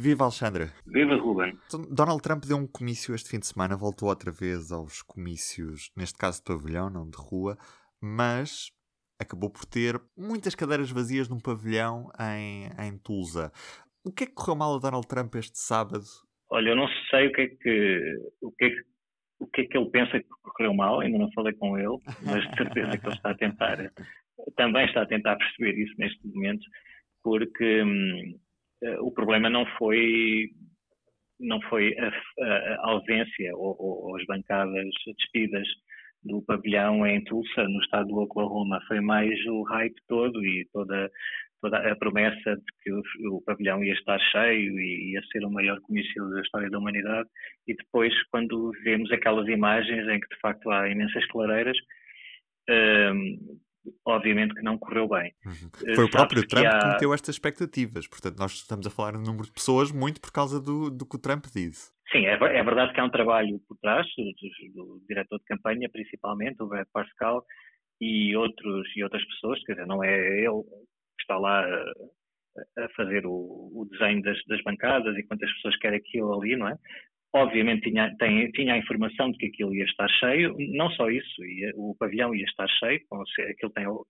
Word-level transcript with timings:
Viva 0.00 0.22
Alexandre! 0.22 0.70
Viva 0.86 1.16
Ruben! 1.16 1.58
Então, 1.66 1.82
Donald 1.92 2.22
Trump 2.22 2.44
deu 2.44 2.56
um 2.56 2.68
comício 2.68 3.16
este 3.16 3.28
fim 3.28 3.40
de 3.40 3.48
semana, 3.48 3.76
voltou 3.76 4.08
outra 4.08 4.30
vez 4.30 4.70
aos 4.70 5.02
comícios, 5.02 5.90
neste 5.96 6.16
caso 6.16 6.38
de 6.38 6.44
pavilhão, 6.44 6.88
não 6.88 7.10
de 7.10 7.18
rua, 7.18 7.58
mas 8.00 8.70
acabou 9.20 9.50
por 9.50 9.64
ter 9.64 10.00
muitas 10.16 10.54
cadeiras 10.54 10.88
vazias 10.88 11.28
num 11.28 11.40
pavilhão 11.40 12.12
em, 12.20 12.66
em 12.86 12.96
Tulsa. 12.96 13.50
O 14.04 14.12
que 14.12 14.22
é 14.22 14.26
que 14.28 14.34
correu 14.34 14.54
mal 14.54 14.76
a 14.76 14.78
Donald 14.78 15.04
Trump 15.08 15.34
este 15.34 15.58
sábado? 15.58 16.04
Olha, 16.48 16.68
eu 16.68 16.76
não 16.76 16.86
sei 17.10 17.26
o 17.26 17.32
que 17.32 17.40
é 17.40 17.48
que, 17.48 18.18
o 18.40 18.52
que, 18.52 18.64
é 18.66 18.70
que, 18.70 18.82
o 19.40 19.46
que, 19.48 19.60
é 19.62 19.64
que 19.66 19.76
ele 19.78 19.90
pensa 19.90 20.20
que 20.20 20.28
correu 20.42 20.74
mal, 20.74 21.00
ainda 21.00 21.18
não 21.18 21.32
falei 21.32 21.54
com 21.54 21.76
ele, 21.76 21.98
mas 22.24 22.48
de 22.48 22.56
certeza 22.56 22.96
que 22.96 23.04
ele 23.04 23.16
está 23.16 23.30
a 23.32 23.36
tentar, 23.36 23.92
também 24.54 24.86
está 24.86 25.02
a 25.02 25.06
tentar 25.06 25.34
perceber 25.34 25.76
isso 25.76 25.94
neste 25.98 26.24
momento, 26.24 26.64
porque 27.20 27.82
hum, 27.82 28.38
o 29.00 29.10
problema 29.12 29.50
não 29.50 29.66
foi 29.76 30.50
não 31.40 31.60
foi 31.62 31.94
a, 31.98 32.44
a 32.46 32.90
ausência 32.90 33.56
ou, 33.56 33.76
ou, 33.78 34.16
as 34.16 34.26
bancadas 34.26 34.88
despidas 35.06 35.66
do 36.24 36.42
pavilhão 36.42 37.06
em 37.06 37.22
Tulsa, 37.24 37.62
no 37.64 37.80
estado 37.80 38.08
do 38.08 38.18
Oklahoma. 38.18 38.80
Foi 38.88 39.00
mais 39.00 39.38
o 39.46 39.62
hype 39.62 39.94
todo 40.08 40.44
e 40.44 40.66
toda, 40.72 41.10
toda 41.60 41.78
a 41.78 41.96
promessa 41.96 42.56
de 42.56 42.64
que 42.82 42.92
o, 43.28 43.40
pavilhão 43.42 43.84
ia 43.84 43.92
estar 43.92 44.18
cheio 44.18 44.78
e 44.80 45.12
ia 45.12 45.22
ser 45.30 45.44
o 45.44 45.50
maior 45.50 45.80
comício 45.82 46.28
da 46.30 46.40
história 46.40 46.70
da 46.70 46.78
humanidade. 46.78 47.28
E 47.66 47.74
depois, 47.74 48.12
quando 48.30 48.72
vemos 48.82 49.10
aquelas 49.12 49.46
imagens 49.48 50.08
em 50.08 50.20
que 50.20 50.28
de 50.28 50.40
facto 50.40 50.70
há 50.70 50.88
imensas 50.88 51.24
clareiras, 51.26 51.78
um, 52.68 53.58
obviamente 54.04 54.54
que 54.54 54.62
não 54.62 54.78
correu 54.78 55.08
bem. 55.08 55.32
Uhum. 55.44 55.94
Foi 55.94 56.04
o 56.04 56.10
próprio 56.10 56.46
Trump 56.46 56.64
que, 56.64 56.68
há... 56.68 56.78
que 56.78 56.88
meteu 56.88 57.14
estas 57.14 57.34
expectativas. 57.34 58.06
Portanto, 58.06 58.38
nós 58.38 58.52
estamos 58.52 58.86
a 58.86 58.90
falar 58.90 59.14
em 59.14 59.22
número 59.22 59.44
de 59.44 59.52
pessoas 59.52 59.92
muito 59.92 60.20
por 60.20 60.32
causa 60.32 60.60
do, 60.60 60.90
do 60.90 61.06
que 61.06 61.16
o 61.16 61.20
Trump 61.20 61.44
disse. 61.46 61.90
Sim, 62.10 62.26
é, 62.26 62.32
é 62.32 62.64
verdade 62.64 62.92
que 62.94 63.00
há 63.00 63.04
um 63.04 63.10
trabalho 63.10 63.60
por 63.68 63.76
trás, 63.78 64.06
do, 64.16 64.24
do, 64.74 65.00
diretor 65.06 65.38
de 65.38 65.44
campanha, 65.44 65.88
principalmente, 65.90 66.62
o 66.62 66.66
Brad 66.66 66.86
Pascal, 66.92 67.44
e, 68.00 68.34
outros, 68.36 68.88
e 68.96 69.02
outras 69.02 69.24
pessoas, 69.26 69.62
quer 69.64 69.72
dizer, 69.72 69.86
não 69.86 70.02
é 70.02 70.16
ele 70.40 70.62
que 70.62 71.22
está 71.22 71.36
lá 71.36 71.64
a, 71.64 72.84
a 72.84 72.88
fazer 72.96 73.26
o, 73.26 73.32
o 73.32 73.86
desenho 73.90 74.22
das, 74.22 74.38
das, 74.46 74.62
bancadas 74.62 75.16
e 75.16 75.22
quantas 75.24 75.52
pessoas 75.54 75.76
quer 75.78 75.94
aquilo 75.94 76.32
ali, 76.32 76.56
não 76.56 76.68
é? 76.68 76.76
Obviamente 77.34 77.90
tinha, 77.90 78.14
tem, 78.18 78.50
tinha 78.52 78.74
a 78.74 78.78
informação 78.78 79.30
de 79.30 79.38
que 79.38 79.46
aquilo 79.46 79.74
ia 79.74 79.84
estar 79.84 80.08
cheio, 80.08 80.56
não 80.74 80.90
só 80.90 81.10
isso, 81.10 81.44
ia, 81.44 81.72
o 81.76 81.94
pavilhão 81.98 82.34
ia 82.34 82.44
estar 82.44 82.66
cheio, 82.68 83.00
se, 83.34 83.42
aquilo 83.42 83.70
tem 83.72 83.86
uh, 83.86 84.06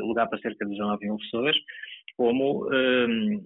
lugar 0.00 0.28
para 0.28 0.40
cerca 0.40 0.64
de 0.64 0.72
19 0.72 1.06
mil 1.06 1.16
pessoas, 1.18 1.56
como 2.16 2.66
uh, 2.66 3.44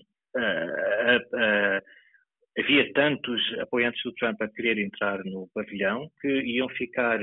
havia 2.58 2.92
tantos 2.94 3.40
apoiantes 3.60 4.02
do 4.02 4.12
Trump 4.14 4.40
a 4.40 4.48
querer 4.48 4.78
entrar 4.78 5.22
no 5.24 5.48
pavilhão 5.54 6.10
que 6.20 6.28
iam 6.28 6.68
ficar 6.70 7.18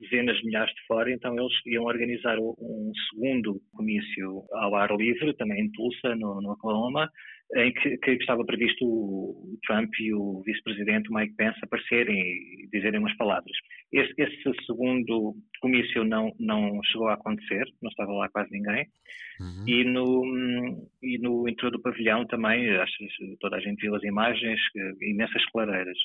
dezenas 0.00 0.36
de 0.38 0.44
milhares 0.44 0.74
de 0.74 0.86
fora, 0.86 1.10
então 1.10 1.34
eles 1.36 1.52
iam 1.66 1.84
organizar 1.84 2.38
um 2.38 2.92
segundo 3.10 3.60
comício 3.72 4.44
ao 4.52 4.74
ar 4.74 4.94
livre, 4.96 5.34
também 5.34 5.62
em 5.62 5.72
Tulsa, 5.72 6.14
no, 6.14 6.40
no 6.40 6.52
Oklahoma, 6.52 7.10
em 7.56 7.72
que, 7.72 7.96
que, 7.98 8.10
estava 8.12 8.44
previsto 8.44 8.84
o 8.84 9.58
Trump 9.66 9.92
e 10.00 10.12
o 10.12 10.42
vice-presidente 10.44 11.12
Mike 11.12 11.34
Pence 11.36 11.58
aparecerem 11.62 12.16
e 12.16 12.68
dizerem 12.72 12.98
umas 12.98 13.16
palavras. 13.16 13.56
Esse, 13.92 14.12
esse, 14.18 14.64
segundo 14.66 15.34
comício 15.60 16.04
não, 16.04 16.32
não 16.40 16.82
chegou 16.84 17.08
a 17.08 17.14
acontecer, 17.14 17.64
não 17.82 17.90
estava 17.90 18.12
lá 18.12 18.28
quase 18.30 18.50
ninguém. 18.50 18.86
Uhum. 19.40 19.68
E, 19.68 19.84
no, 19.84 20.88
e 21.02 21.18
no 21.18 21.48
interior 21.48 21.70
do 21.70 21.82
pavilhão 21.82 22.26
também, 22.26 22.68
acho 22.76 22.96
que 22.98 23.36
toda 23.40 23.56
a 23.56 23.60
gente 23.60 23.80
viu 23.80 23.94
as 23.94 24.02
imagens, 24.02 24.60
imensas 25.02 25.44
clareiras. 25.52 25.98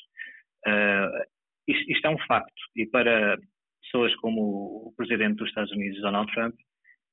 Uh, 0.66 1.24
isto, 1.66 1.90
isto 1.90 2.06
é 2.06 2.10
um 2.10 2.18
facto. 2.26 2.62
E 2.76 2.86
para 2.86 3.38
pessoas 3.82 4.14
como 4.16 4.40
o 4.88 4.94
presidente 4.96 5.36
dos 5.36 5.48
Estados 5.48 5.72
Unidos, 5.72 6.00
Donald 6.00 6.30
Trump, 6.32 6.54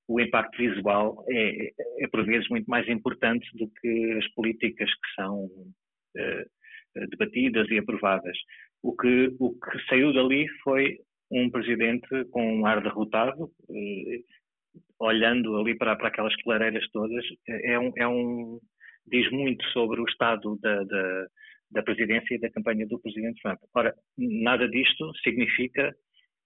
o 0.08 0.20
impacto 0.22 0.58
visual 0.58 1.26
é, 1.30 1.72
é, 2.00 2.08
por 2.08 2.26
vezes 2.26 2.48
muito 2.50 2.68
mais 2.68 2.88
importante 2.88 3.46
do 3.58 3.70
que 3.82 4.12
as 4.14 4.28
políticas 4.34 4.90
que 4.90 5.14
são 5.16 5.46
uh, 5.46 7.08
debatidas 7.10 7.70
e 7.70 7.78
aprovadas. 7.78 8.38
O 8.82 8.96
que, 8.96 9.36
o 9.40 9.52
que 9.60 9.86
saiu 9.90 10.14
dali 10.14 10.48
foi 10.64 10.98
um 11.30 11.50
presidente 11.50 12.08
com 12.32 12.60
um 12.60 12.66
ar 12.66 12.82
derrotado, 12.82 13.44
uh, 13.44 14.24
olhando 15.00 15.58
ali 15.58 15.78
para, 15.78 15.96
para 15.96 16.08
aquelas 16.08 16.36
clareiras 16.42 16.88
todas, 16.92 17.26
é 17.48 17.78
um, 17.78 17.92
é 17.98 18.08
um, 18.08 18.60
diz 19.06 19.30
muito 19.32 19.64
sobre 19.72 20.00
o 20.00 20.06
estado 20.06 20.58
da, 20.62 20.84
da, 20.84 21.28
da 21.72 21.84
presidência 21.84 22.36
e 22.36 22.40
da 22.40 22.50
campanha 22.50 22.88
do 22.88 23.00
presidente 23.00 23.42
Trump. 23.42 23.60
Ora, 23.76 23.94
nada 24.18 24.68
disto 24.70 25.12
significa 25.24 25.94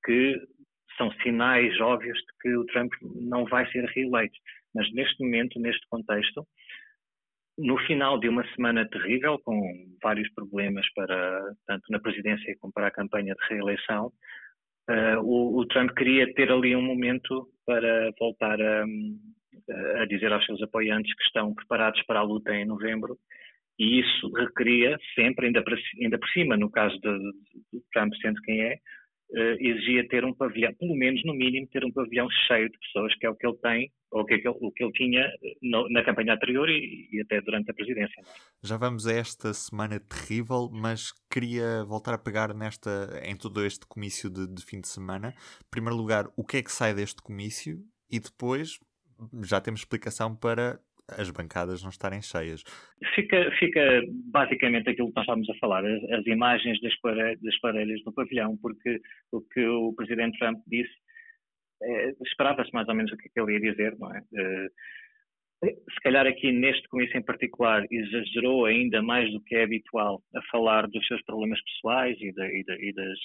que 0.04 0.36
são 0.98 1.12
sinais 1.24 1.80
óbvios 1.80 2.18
de 2.18 2.26
que 2.42 2.56
o 2.56 2.66
Trump 2.66 2.92
não 3.02 3.46
vai 3.46 3.70
ser 3.72 3.86
reeleito. 3.86 4.38
Mas 4.74 4.92
neste 4.94 5.24
momento, 5.24 5.60
neste 5.60 5.86
contexto, 5.90 6.46
no 7.58 7.78
final 7.86 8.20
de 8.20 8.30
uma 8.30 8.46
semana 8.56 8.88
terrível, 8.88 9.40
com 9.44 9.62
vários 10.02 10.32
problemas 10.34 10.86
para 10.94 11.54
tanto 11.68 11.84
na 11.90 12.00
presidência 12.00 12.56
como 12.60 12.74
para 12.74 12.88
a 12.88 12.92
campanha 12.92 13.36
de 13.36 13.54
reeleição, 13.54 14.12
uh, 14.90 15.20
o, 15.22 15.60
o, 15.60 15.66
Trump 15.68 15.92
queria 15.92 16.32
ter 16.34 16.52
ali 16.52 16.76
um 16.76 16.82
momento 16.82 17.48
para 17.66 18.12
voltar 18.20 18.60
a, 18.62 18.86
a, 20.02 20.06
dizer 20.06 20.32
aos 20.32 20.46
seus 20.46 20.62
apoiantes 20.62 21.14
que 21.14 21.24
estão 21.24 21.54
preparados 21.54 22.02
para 22.04 22.20
a 22.20 22.24
luta 22.24 22.54
em 22.54 22.66
novembro, 22.66 23.18
e 23.78 24.00
isso 24.00 24.32
requeria 24.34 24.98
sempre, 25.16 25.48
ainda 25.48 25.64
por, 25.64 25.78
ainda 26.02 26.18
por 26.18 26.30
cima, 26.30 26.56
no 26.56 26.70
caso 26.70 26.98
de, 27.00 27.18
de 27.74 27.84
Trump 27.92 28.14
sendo 28.22 28.42
quem 28.42 28.62
é, 28.62 28.78
exigia 29.60 30.08
ter 30.08 30.26
um 30.26 30.34
pavilhão, 30.34 30.74
pelo 30.74 30.96
menos 30.96 31.24
no 31.24 31.34
mínimo, 31.34 31.68
ter 31.68 31.86
um 31.86 31.92
pavilhão 31.92 32.28
cheio 32.48 32.70
de 32.70 32.78
pessoas, 32.78 33.16
que 33.16 33.26
é 33.26 33.30
o 33.30 33.36
que 33.36 33.48
ele 33.48 33.58
tem, 33.58 33.92
ou 34.12 34.26
que 34.26 34.34
é 34.34 34.50
o 34.50 34.72
que 34.72 34.84
ele 34.84 34.92
tinha 34.92 35.26
no, 35.62 35.90
na 35.90 36.04
campanha 36.04 36.34
anterior 36.34 36.70
e, 36.70 37.08
e, 37.12 37.22
até 37.22 37.40
durante 37.42 37.72
a 37.72 37.74
presidência. 37.74 38.22
Já 38.62 38.78
vamos 38.78 39.08
a 39.08 39.14
esta 39.14 39.54
semana 39.54 40.00
terrível, 40.00 40.70
mas 40.72 41.14
queria 41.32 41.84
voltar 41.86 42.14
a 42.14 42.18
pegar 42.18 42.54
nesta, 42.54 43.22
em 43.24 43.36
todo 43.38 43.66
este 43.66 43.86
comício 43.88 44.30
de, 44.30 44.48
de 44.48 44.66
fim 44.66 44.82
de 44.82 44.88
semana. 44.88 45.30
Em 45.30 45.70
primeiro 45.70 45.96
lugar, 45.96 46.26
o 46.36 46.44
que 46.44 46.58
é 46.58 46.62
que 46.62 46.72
sai 46.72 46.94
deste 46.94 47.22
comício? 47.22 47.80
E 48.12 48.20
depois, 48.20 48.80
já 49.44 49.62
temos 49.62 49.82
explicação 49.82 50.36
para 50.36 50.80
as 51.18 51.30
bancadas 51.32 51.84
não 51.84 51.90
estarem 51.90 52.22
cheias. 52.22 52.64
Fica, 53.16 53.52
fica 53.60 54.02
basicamente 54.32 54.90
aquilo 54.90 55.10
que 55.10 55.16
nós 55.16 55.24
estávamos 55.24 55.50
a 55.50 55.56
falar, 55.56 55.86
as, 55.86 56.04
as 56.12 56.26
imagens 56.26 56.80
das, 56.82 56.94
das 57.42 57.60
parelhas 57.60 58.04
do 58.04 58.14
pavilhão, 58.14 58.58
porque 58.58 59.00
o 59.32 59.42
que 59.42 59.66
o 59.68 59.94
presidente 59.94 60.38
Trump 60.40 60.60
disse, 60.68 60.94
é, 61.84 62.14
esperava-se 62.26 62.72
mais 62.74 62.88
ou 62.88 62.96
menos 62.96 63.12
o 63.12 63.18
que 63.18 63.30
ele 63.36 63.54
ia 63.54 63.72
dizer, 63.72 63.98
não 63.98 64.14
é? 64.14 64.22
Eh, 64.36 64.68
se 65.64 66.02
calhar 66.02 66.26
aqui 66.26 66.52
neste 66.52 66.88
comício 66.88 67.18
em 67.18 67.24
particular 67.24 67.86
exagerou 67.92 68.66
ainda 68.66 69.02
mais 69.02 69.32
do 69.32 69.42
que 69.42 69.56
é 69.56 69.64
habitual 69.64 70.22
a 70.36 70.42
falar 70.52 70.88
dos 70.88 71.06
seus 71.08 71.22
problemas 71.24 71.62
pessoais 71.64 72.18
e, 72.20 72.32
de, 72.32 72.60
e, 72.60 72.64
de, 72.64 72.90
e 72.90 72.94
das 72.94 73.20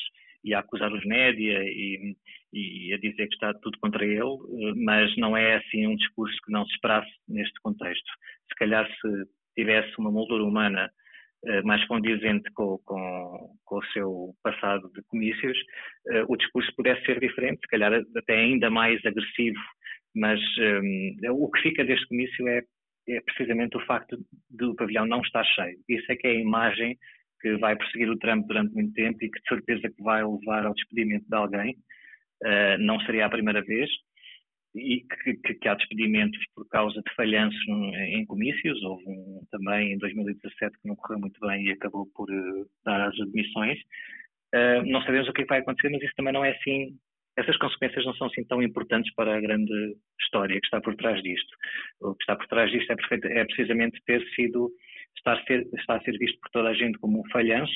e 0.46 0.54
a 0.54 0.60
acusar 0.60 0.92
os 0.92 1.04
média 1.04 1.58
e, 1.64 2.16
e, 2.52 2.94
a 2.94 2.98
dizer 2.98 3.26
que 3.26 3.34
está 3.34 3.52
tudo 3.54 3.78
contra 3.80 4.06
ele, 4.06 4.74
mas 4.76 5.14
não 5.16 5.36
é 5.36 5.56
assim 5.56 5.86
um 5.86 5.96
discurso 5.96 6.36
que 6.44 6.52
não 6.52 6.64
se 6.64 6.72
esperasse 6.74 7.10
neste 7.28 7.60
contexto. 7.60 8.10
Se 8.48 8.54
calhar 8.56 8.88
se 8.88 9.08
tivesse 9.56 9.92
uma 9.98 10.10
moldura 10.10 10.44
humana 10.44 10.88
eh, 11.44 11.62
mais 11.62 11.84
condizente 11.86 12.50
com, 12.52 12.78
com, 12.84 13.54
com, 13.64 13.78
o 13.78 13.84
seu 13.92 14.34
passado 14.42 14.90
de 14.94 15.02
comícios, 15.02 15.56
eh, 16.08 16.24
o 16.28 16.36
discurso 16.36 16.72
pudesse 16.76 17.04
ser 17.04 17.20
diferente, 17.20 17.60
se 17.60 17.68
calhar 17.68 17.92
até 18.16 18.34
ainda 18.34 18.70
mais 18.70 19.04
agressivo, 19.04 19.58
mas 20.14 20.40
um, 20.58 21.16
eh, 21.22 21.30
o 21.30 21.50
que 21.50 21.62
fica 21.62 21.84
deste 21.84 22.06
comício 22.08 22.48
é, 22.48 22.62
é 23.08 23.20
precisamente 23.20 23.76
o 23.76 23.84
facto 23.86 24.16
do 24.50 24.74
pavilhão 24.76 25.06
não 25.06 25.20
estar 25.20 25.44
cheio. 25.44 25.78
Isso 25.88 26.10
é 26.10 26.16
que 26.16 26.26
é 26.26 26.30
a 26.30 26.40
imagem 26.40 26.96
que 27.46 27.56
vai 27.58 27.76
perseguir 27.76 28.10
o 28.10 28.18
Trump 28.18 28.46
durante 28.46 28.74
muito 28.74 28.92
tempo 28.92 29.18
e 29.22 29.30
que 29.30 29.40
de 29.40 29.48
certeza 29.48 29.88
que 29.88 30.02
vai 30.02 30.24
levar 30.24 30.66
ao 30.66 30.74
despedimento 30.74 31.24
de 31.28 31.36
alguém. 31.36 31.76
Uh, 32.44 32.76
não 32.80 33.00
seria 33.00 33.26
a 33.26 33.30
primeira 33.30 33.62
vez 33.62 33.88
e 34.74 35.00
que, 35.00 35.34
que, 35.36 35.54
que, 35.54 35.68
há 35.68 35.74
despedimentos 35.74 36.38
por 36.54 36.68
causa 36.68 37.00
de 37.00 37.14
falhanços 37.14 37.58
em 38.08 38.26
comícios. 38.26 38.82
Houve 38.82 39.04
um 39.06 39.40
também 39.50 39.92
em 39.92 39.98
2017 39.98 40.76
que 40.82 40.88
não 40.88 40.96
correu 40.96 41.20
muito 41.20 41.40
bem 41.40 41.66
e 41.66 41.72
acabou 41.72 42.06
por 42.14 42.28
uh, 42.30 42.66
dar 42.84 43.08
as 43.08 43.20
admissões. 43.20 43.78
Uh, 44.54 44.84
não 44.84 45.00
sabemos 45.02 45.28
o 45.28 45.32
que, 45.32 45.42
é 45.42 45.44
que 45.44 45.48
vai 45.48 45.60
acontecer, 45.60 45.88
mas 45.88 46.02
isso 46.02 46.12
também 46.16 46.32
não 46.32 46.44
é 46.44 46.50
assim. 46.50 46.98
Essas 47.38 47.56
consequências 47.58 48.04
não 48.04 48.14
são 48.14 48.26
assim 48.26 48.44
tão 48.44 48.62
importantes 48.62 49.14
para 49.14 49.36
a 49.36 49.40
grande 49.40 49.96
história 50.20 50.58
que 50.58 50.66
está 50.66 50.80
por 50.80 50.96
trás 50.96 51.22
disto. 51.22 51.56
O 52.00 52.14
que 52.14 52.22
está 52.22 52.34
por 52.36 52.46
trás 52.48 52.70
disto 52.70 52.90
é, 52.90 53.40
é 53.40 53.44
precisamente 53.44 54.02
ter 54.04 54.22
sido 54.34 54.70
está 55.16 55.34
a 55.34 55.44
ser, 55.44 55.66
está 55.74 55.96
a 55.96 56.00
ser 56.02 56.16
visto 56.18 56.38
por 56.40 56.50
toda 56.50 56.68
a 56.68 56.74
gente 56.74 56.98
como 56.98 57.20
um 57.20 57.30
falhanço 57.30 57.72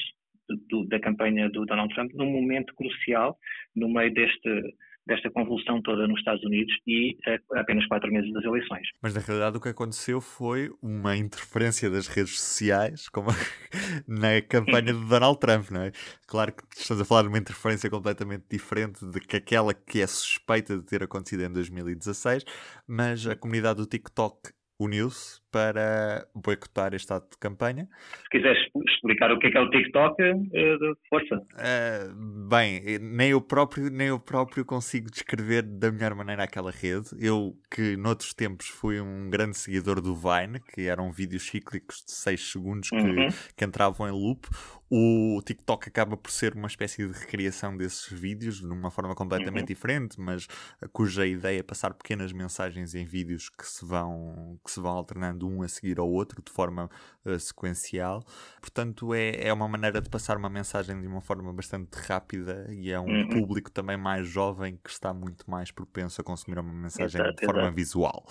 do, 0.68 0.86
da 0.86 1.00
campanha 1.00 1.48
do 1.48 1.64
Donald 1.64 1.94
Trump 1.94 2.12
num 2.14 2.30
momento 2.30 2.74
crucial, 2.74 3.38
no 3.74 3.88
meio 3.88 4.12
deste, 4.12 4.74
desta 5.06 5.30
convulsão 5.30 5.80
toda 5.82 6.06
nos 6.06 6.18
Estados 6.18 6.42
Unidos 6.44 6.72
e 6.86 7.16
a 7.26 7.60
apenas 7.60 7.86
quatro 7.86 8.10
meses 8.10 8.32
das 8.32 8.44
eleições. 8.44 8.86
Mas 9.02 9.14
na 9.14 9.20
realidade 9.20 9.56
o 9.56 9.60
que 9.60 9.68
aconteceu 9.68 10.20
foi 10.20 10.70
uma 10.82 11.16
interferência 11.16 11.90
das 11.90 12.06
redes 12.06 12.38
sociais 12.38 13.08
como 13.08 13.28
na 14.06 14.40
campanha 14.42 14.92
de 14.92 15.08
Donald 15.08 15.38
Trump, 15.38 15.70
não 15.70 15.82
é? 15.82 15.92
Claro 16.26 16.52
que 16.52 16.62
estamos 16.76 17.00
a 17.02 17.04
falar 17.04 17.22
de 17.22 17.28
uma 17.28 17.38
interferência 17.38 17.90
completamente 17.90 18.44
diferente 18.50 19.04
de 19.04 19.20
que 19.20 19.36
aquela 19.36 19.74
que 19.74 20.00
é 20.00 20.06
suspeita 20.06 20.76
de 20.76 20.84
ter 20.84 21.02
acontecido 21.02 21.44
em 21.44 21.52
2016, 21.52 22.44
mas 22.86 23.26
a 23.26 23.36
comunidade 23.36 23.78
do 23.78 23.86
TikTok 23.86 24.52
uniu-se 24.80 25.40
para 25.52 26.26
boicotar 26.34 26.94
este 26.94 27.12
ato 27.12 27.30
de 27.32 27.38
campanha. 27.38 27.86
Se 28.22 28.30
quiseres 28.30 28.58
explicar 28.88 29.30
o 29.30 29.38
que 29.38 29.48
é, 29.48 29.50
que 29.50 29.58
é 29.58 29.60
o 29.60 29.68
TikTok, 29.68 30.22
eh, 30.22 30.76
força. 31.08 31.36
Uh, 31.36 32.48
bem, 32.48 32.98
nem 33.00 33.30
eu, 33.30 33.40
próprio, 33.42 33.90
nem 33.90 34.08
eu 34.08 34.18
próprio 34.18 34.64
consigo 34.64 35.10
descrever 35.10 35.62
da 35.62 35.92
melhor 35.92 36.14
maneira 36.14 36.44
aquela 36.44 36.70
rede. 36.70 37.10
Eu, 37.20 37.52
que 37.70 37.96
noutros 37.96 38.32
tempos 38.32 38.68
fui 38.68 39.00
um 39.00 39.28
grande 39.28 39.58
seguidor 39.58 40.00
do 40.00 40.14
Vine, 40.14 40.60
que 40.72 40.88
eram 40.88 41.12
vídeos 41.12 41.42
cíclicos 41.42 42.02
de 42.04 42.12
6 42.12 42.52
segundos 42.52 42.88
que, 42.88 42.96
uhum. 42.96 43.28
que 43.56 43.64
entravam 43.64 44.08
em 44.08 44.12
loop, 44.12 44.46
o 44.92 45.40
TikTok 45.42 45.88
acaba 45.88 46.16
por 46.16 46.32
ser 46.32 46.54
uma 46.54 46.66
espécie 46.66 47.06
de 47.06 47.12
recriação 47.12 47.76
desses 47.76 48.08
vídeos 48.12 48.58
de 48.58 48.66
uma 48.66 48.90
forma 48.90 49.14
completamente 49.14 49.60
uhum. 49.60 49.66
diferente, 49.66 50.20
mas 50.20 50.48
cuja 50.92 51.24
ideia 51.24 51.60
é 51.60 51.62
passar 51.62 51.94
pequenas 51.94 52.32
mensagens 52.32 52.92
em 52.96 53.04
vídeos 53.04 53.48
que 53.48 53.64
se 53.64 53.84
vão, 53.84 54.58
que 54.64 54.70
se 54.70 54.80
vão 54.80 54.90
alternando 54.90 55.48
um 55.48 55.62
a 55.62 55.68
seguir 55.68 56.00
ao 56.00 56.10
outro 56.10 56.42
de 56.42 56.50
forma 56.50 56.90
uh, 57.24 57.38
sequencial. 57.38 58.24
Portanto, 58.60 59.14
é, 59.14 59.46
é 59.46 59.52
uma 59.52 59.68
maneira 59.68 60.00
de 60.00 60.10
passar 60.10 60.36
uma 60.36 60.50
mensagem 60.50 61.00
de 61.00 61.06
uma 61.06 61.20
forma 61.20 61.52
bastante 61.52 61.94
rápida 61.94 62.66
e 62.70 62.90
é 62.90 62.98
um 62.98 63.04
uhum. 63.04 63.28
público 63.28 63.70
também 63.70 63.96
mais 63.96 64.26
jovem 64.26 64.76
que 64.82 64.90
está 64.90 65.14
muito 65.14 65.48
mais 65.48 65.70
propenso 65.70 66.20
a 66.20 66.24
consumir 66.24 66.58
uma 66.58 66.72
mensagem 66.72 67.20
exato, 67.20 67.36
de 67.36 67.46
forma 67.46 67.62
exato. 67.62 67.76
visual. 67.76 68.26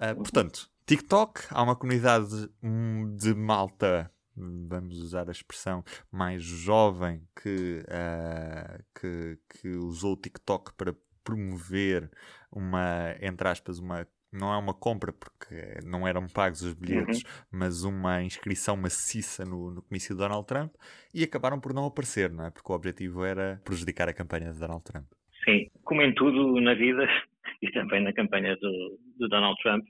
Uh, 0.00 0.16
portanto, 0.16 0.68
TikTok, 0.84 1.42
há 1.50 1.62
uma 1.62 1.76
comunidade 1.76 2.50
hum, 2.60 3.14
de 3.16 3.32
malta 3.34 4.10
vamos 4.36 4.98
usar 4.98 5.28
a 5.28 5.32
expressão, 5.32 5.84
mais 6.10 6.42
jovem 6.42 7.22
que, 7.40 7.82
uh, 7.82 8.82
que, 8.98 9.38
que 9.48 9.68
usou 9.68 10.14
o 10.14 10.16
TikTok 10.16 10.72
para 10.74 10.94
promover 11.24 12.10
uma, 12.50 13.14
entre 13.20 13.48
aspas, 13.48 13.78
uma 13.78 14.06
não 14.32 14.52
é 14.52 14.56
uma 14.56 14.72
compra 14.72 15.12
porque 15.12 15.78
não 15.84 16.08
eram 16.08 16.26
pagos 16.26 16.62
os 16.62 16.72
bilhetes, 16.72 17.22
uhum. 17.22 17.28
mas 17.52 17.84
uma 17.84 18.22
inscrição 18.22 18.76
maciça 18.76 19.44
no, 19.44 19.70
no 19.70 19.82
comício 19.82 20.14
de 20.14 20.20
Donald 20.22 20.46
Trump 20.46 20.72
e 21.14 21.22
acabaram 21.22 21.60
por 21.60 21.74
não 21.74 21.84
aparecer, 21.84 22.30
não 22.30 22.46
é? 22.46 22.50
Porque 22.50 22.72
o 22.72 22.74
objetivo 22.74 23.24
era 23.24 23.60
prejudicar 23.62 24.08
a 24.08 24.14
campanha 24.14 24.50
de 24.50 24.58
Donald 24.58 24.82
Trump. 24.84 25.04
Sim, 25.44 25.70
como 25.84 26.00
em 26.00 26.14
tudo 26.14 26.58
na 26.60 26.72
vida 26.74 27.06
e 27.60 27.70
também 27.72 28.02
na 28.02 28.12
campanha 28.12 28.56
do, 28.56 28.98
do 29.18 29.28
Donald 29.28 29.56
Trump 29.62 29.84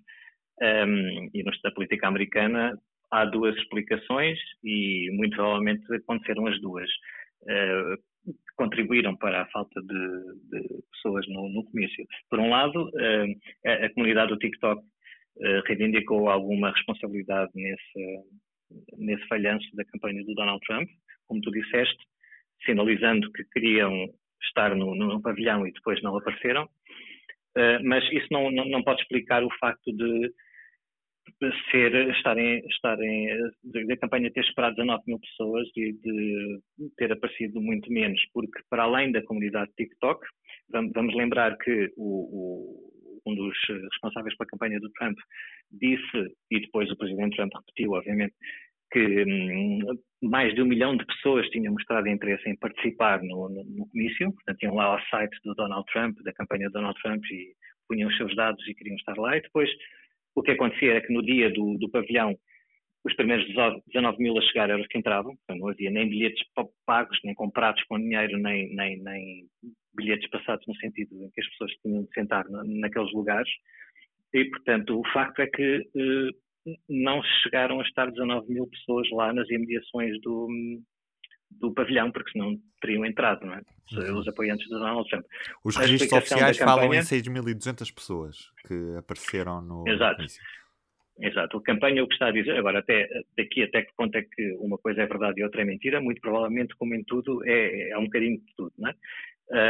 um, 0.60 0.64
ehm, 0.64 1.30
e 1.32 1.44
da 1.62 1.70
política 1.70 2.08
americana, 2.08 2.76
há 3.12 3.26
duas 3.26 3.54
explicações 3.56 4.38
e 4.64 5.10
muito 5.12 5.36
provavelmente 5.36 5.84
aconteceram 5.94 6.46
as 6.46 6.60
duas. 6.60 6.90
Uh, 7.42 8.32
contribuíram 8.56 9.16
para 9.16 9.42
a 9.42 9.46
falta 9.46 9.80
de, 9.82 10.50
de 10.50 10.82
pessoas 10.92 11.26
no, 11.28 11.48
no, 11.48 11.64
comício. 11.64 12.06
Por 12.30 12.38
um 12.38 12.48
lado, 12.48 12.88
uh, 12.88 13.68
a, 13.68 13.86
a, 13.86 13.92
comunidade 13.92 14.30
do 14.30 14.38
TikTok 14.38 14.80
uh, 14.80 15.62
reivindicou 15.66 16.28
alguma 16.28 16.70
responsabilidade 16.70 17.50
nesse, 17.54 18.24
nesse 18.96 19.26
falhanço 19.26 19.68
da 19.74 19.84
campanha 19.84 20.24
do 20.24 20.34
Donald 20.34 20.60
Trump, 20.66 20.88
como 21.26 21.40
tu 21.42 21.50
disseste, 21.50 21.98
sinalizando 22.64 23.30
que 23.32 23.44
queriam 23.52 24.08
estar 24.42 24.74
no, 24.74 24.94
no 24.94 25.20
pavilhão 25.20 25.66
e 25.66 25.72
depois 25.72 26.00
não 26.02 26.16
apareceram. 26.16 26.68
mas 27.84 28.04
isso 28.12 28.28
não, 28.30 28.50
não, 28.50 28.64
não 28.66 28.82
pode 28.82 29.02
explicar 29.02 29.42
o 29.42 29.50
facto 29.58 29.92
de 29.92 30.32
ser, 31.70 32.10
estarem, 32.10 32.64
estarem, 32.68 33.28
da 33.86 33.96
campanha 33.96 34.30
ter 34.32 34.44
esperado 34.44 34.76
19 34.76 35.02
mil 35.06 35.18
pessoas 35.18 35.68
e 35.76 35.92
de 35.92 36.60
ter 36.96 37.12
aparecido 37.12 37.60
muito 37.60 37.90
menos, 37.92 38.20
porque 38.32 38.60
para 38.70 38.84
além 38.84 39.12
da 39.12 39.22
comunidade 39.24 39.70
TikTok, 39.76 40.24
vamos, 40.70 40.92
vamos 40.94 41.14
lembrar 41.14 41.56
que 41.58 41.92
o, 41.96 42.04
o, 42.06 43.22
um 43.26 43.34
dos 43.34 43.56
responsáveis 43.68 44.36
pela 44.36 44.48
campanha 44.48 44.80
do 44.80 44.90
Trump 44.92 45.16
disse, 45.70 46.34
e 46.50 46.60
depois 46.60 46.90
o 46.90 46.96
presidente 46.96 47.36
Trump 47.36 47.52
repetiu, 47.54 47.92
obviamente, 47.92 48.34
que 48.92 49.24
hum, 49.24 49.80
mais 50.22 50.54
de 50.54 50.62
um 50.62 50.66
milhão 50.66 50.96
de 50.96 51.06
pessoas 51.06 51.48
tinham 51.48 51.72
mostrado 51.72 52.08
interesse 52.08 52.48
em 52.48 52.56
participar 52.56 53.22
no, 53.22 53.48
no, 53.48 53.64
no 53.64 53.88
comício, 53.88 54.32
portanto 54.32 54.74
lá 54.74 54.84
ao 54.84 55.00
site 55.06 55.36
do 55.44 55.54
Donald 55.54 55.84
Trump, 55.92 56.18
da 56.22 56.32
campanha 56.32 56.68
do 56.68 56.74
Donald 56.74 57.00
Trump 57.00 57.24
e 57.30 57.54
punham 57.88 58.08
os 58.08 58.16
seus 58.16 58.34
dados 58.36 58.66
e 58.68 58.74
queriam 58.74 58.96
estar 58.96 59.16
lá, 59.16 59.36
e 59.36 59.40
depois 59.40 59.68
o 60.34 60.42
que 60.42 60.52
acontecia 60.52 60.92
era 60.92 61.00
que 61.00 61.12
no 61.12 61.22
dia 61.22 61.50
do, 61.50 61.76
do 61.78 61.90
pavilhão, 61.90 62.36
os 63.04 63.14
primeiros 63.16 63.44
19 63.46 64.22
mil 64.22 64.38
a 64.38 64.42
chegar 64.42 64.70
eram 64.70 64.80
os 64.80 64.86
que 64.86 64.98
entravam, 64.98 65.36
então 65.42 65.56
não 65.56 65.68
havia 65.68 65.90
nem 65.90 66.08
bilhetes 66.08 66.44
pagos, 66.86 67.18
nem 67.24 67.34
comprados 67.34 67.82
com 67.84 67.98
dinheiro, 67.98 68.38
nem, 68.38 68.74
nem, 68.74 69.02
nem 69.02 69.46
bilhetes 69.94 70.28
passados 70.30 70.64
no 70.66 70.76
sentido 70.76 71.14
em 71.22 71.30
que 71.30 71.40
as 71.40 71.48
pessoas 71.48 71.72
tinham 71.82 72.04
de 72.04 72.12
sentar 72.12 72.44
naqueles 72.48 73.12
lugares. 73.12 73.50
E, 74.32 74.44
portanto, 74.46 74.98
o 74.98 75.12
facto 75.12 75.40
é 75.40 75.46
que 75.46 75.88
eh, 75.96 76.72
não 76.88 77.20
chegaram 77.42 77.80
a 77.80 77.82
estar 77.82 78.10
19 78.10 78.52
mil 78.52 78.66
pessoas 78.68 79.10
lá 79.10 79.32
nas 79.32 79.50
imediações 79.50 80.18
do, 80.22 80.48
do 81.60 81.72
pavilhão, 81.72 82.10
porque 82.10 82.32
senão 82.32 82.56
teriam 82.80 83.04
entrado, 83.04 83.46
não 83.46 83.54
é? 83.54 83.62
Uhum. 83.92 84.18
Os 84.18 84.28
apoiantes 84.28 84.68
do 84.68 84.78
Donald 84.78 85.08
Trump. 85.08 85.24
Os 85.64 85.76
registros 85.76 86.12
oficiais 86.12 86.58
campanha... 86.58 86.76
falam 86.76 86.94
em 86.94 87.00
6.200 87.00 87.94
pessoas 87.94 88.50
que 88.66 88.96
apareceram 88.96 89.60
no. 89.60 89.86
Exato. 89.86 90.24
Exato. 91.20 91.58
A 91.58 91.62
campanha 91.62 92.02
o 92.02 92.08
que 92.08 92.14
está 92.14 92.28
a 92.28 92.32
dizer, 92.32 92.56
agora 92.56 92.78
até 92.78 93.08
daqui 93.36 93.62
até 93.62 93.82
que 93.82 93.92
ponto 93.96 94.16
é 94.16 94.22
que 94.22 94.56
uma 94.58 94.78
coisa 94.78 95.02
é 95.02 95.06
verdade 95.06 95.40
e 95.40 95.44
outra 95.44 95.62
é 95.62 95.64
mentira, 95.64 96.00
muito 96.00 96.20
provavelmente, 96.20 96.74
como 96.76 96.94
em 96.94 97.04
tudo, 97.04 97.44
é, 97.44 97.90
é 97.90 97.98
um 97.98 98.04
bocadinho 98.04 98.38
de 98.38 98.54
tudo, 98.56 98.72
não 98.78 98.90
é? 98.90 98.94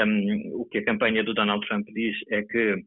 Um, 0.06 0.61
o 0.61 0.64
que 0.67 0.79
a 0.79 0.84
campanha 0.84 1.25
do 1.25 1.34
Donald 1.34 1.67
Trump 1.67 1.87
diz 1.93 2.17
é 2.31 2.43
que 2.43 2.84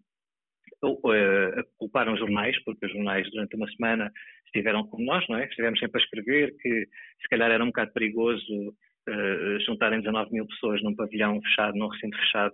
uh, 0.83 1.63
culparam 1.77 2.17
jornais, 2.17 2.55
porque 2.63 2.85
os 2.85 2.91
jornais 2.91 3.29
durante 3.31 3.55
uma 3.55 3.69
semana 3.71 4.11
estiveram 4.45 4.85
como 4.87 5.05
nós, 5.05 5.25
não 5.27 5.37
é? 5.37 5.45
Estivemos 5.45 5.79
sempre 5.79 5.99
a 5.99 6.03
escrever 6.03 6.55
que 6.61 6.85
se 7.21 7.29
calhar 7.29 7.51
era 7.51 7.63
um 7.63 7.67
bocado 7.67 7.91
perigoso 7.93 8.69
uh, 9.09 9.59
juntarem 9.65 9.99
19 9.99 10.31
mil 10.31 10.47
pessoas 10.47 10.81
num 10.83 10.95
pavilhão 10.95 11.41
fechado, 11.41 11.77
num 11.77 11.87
recinto 11.87 12.17
fechado, 12.17 12.53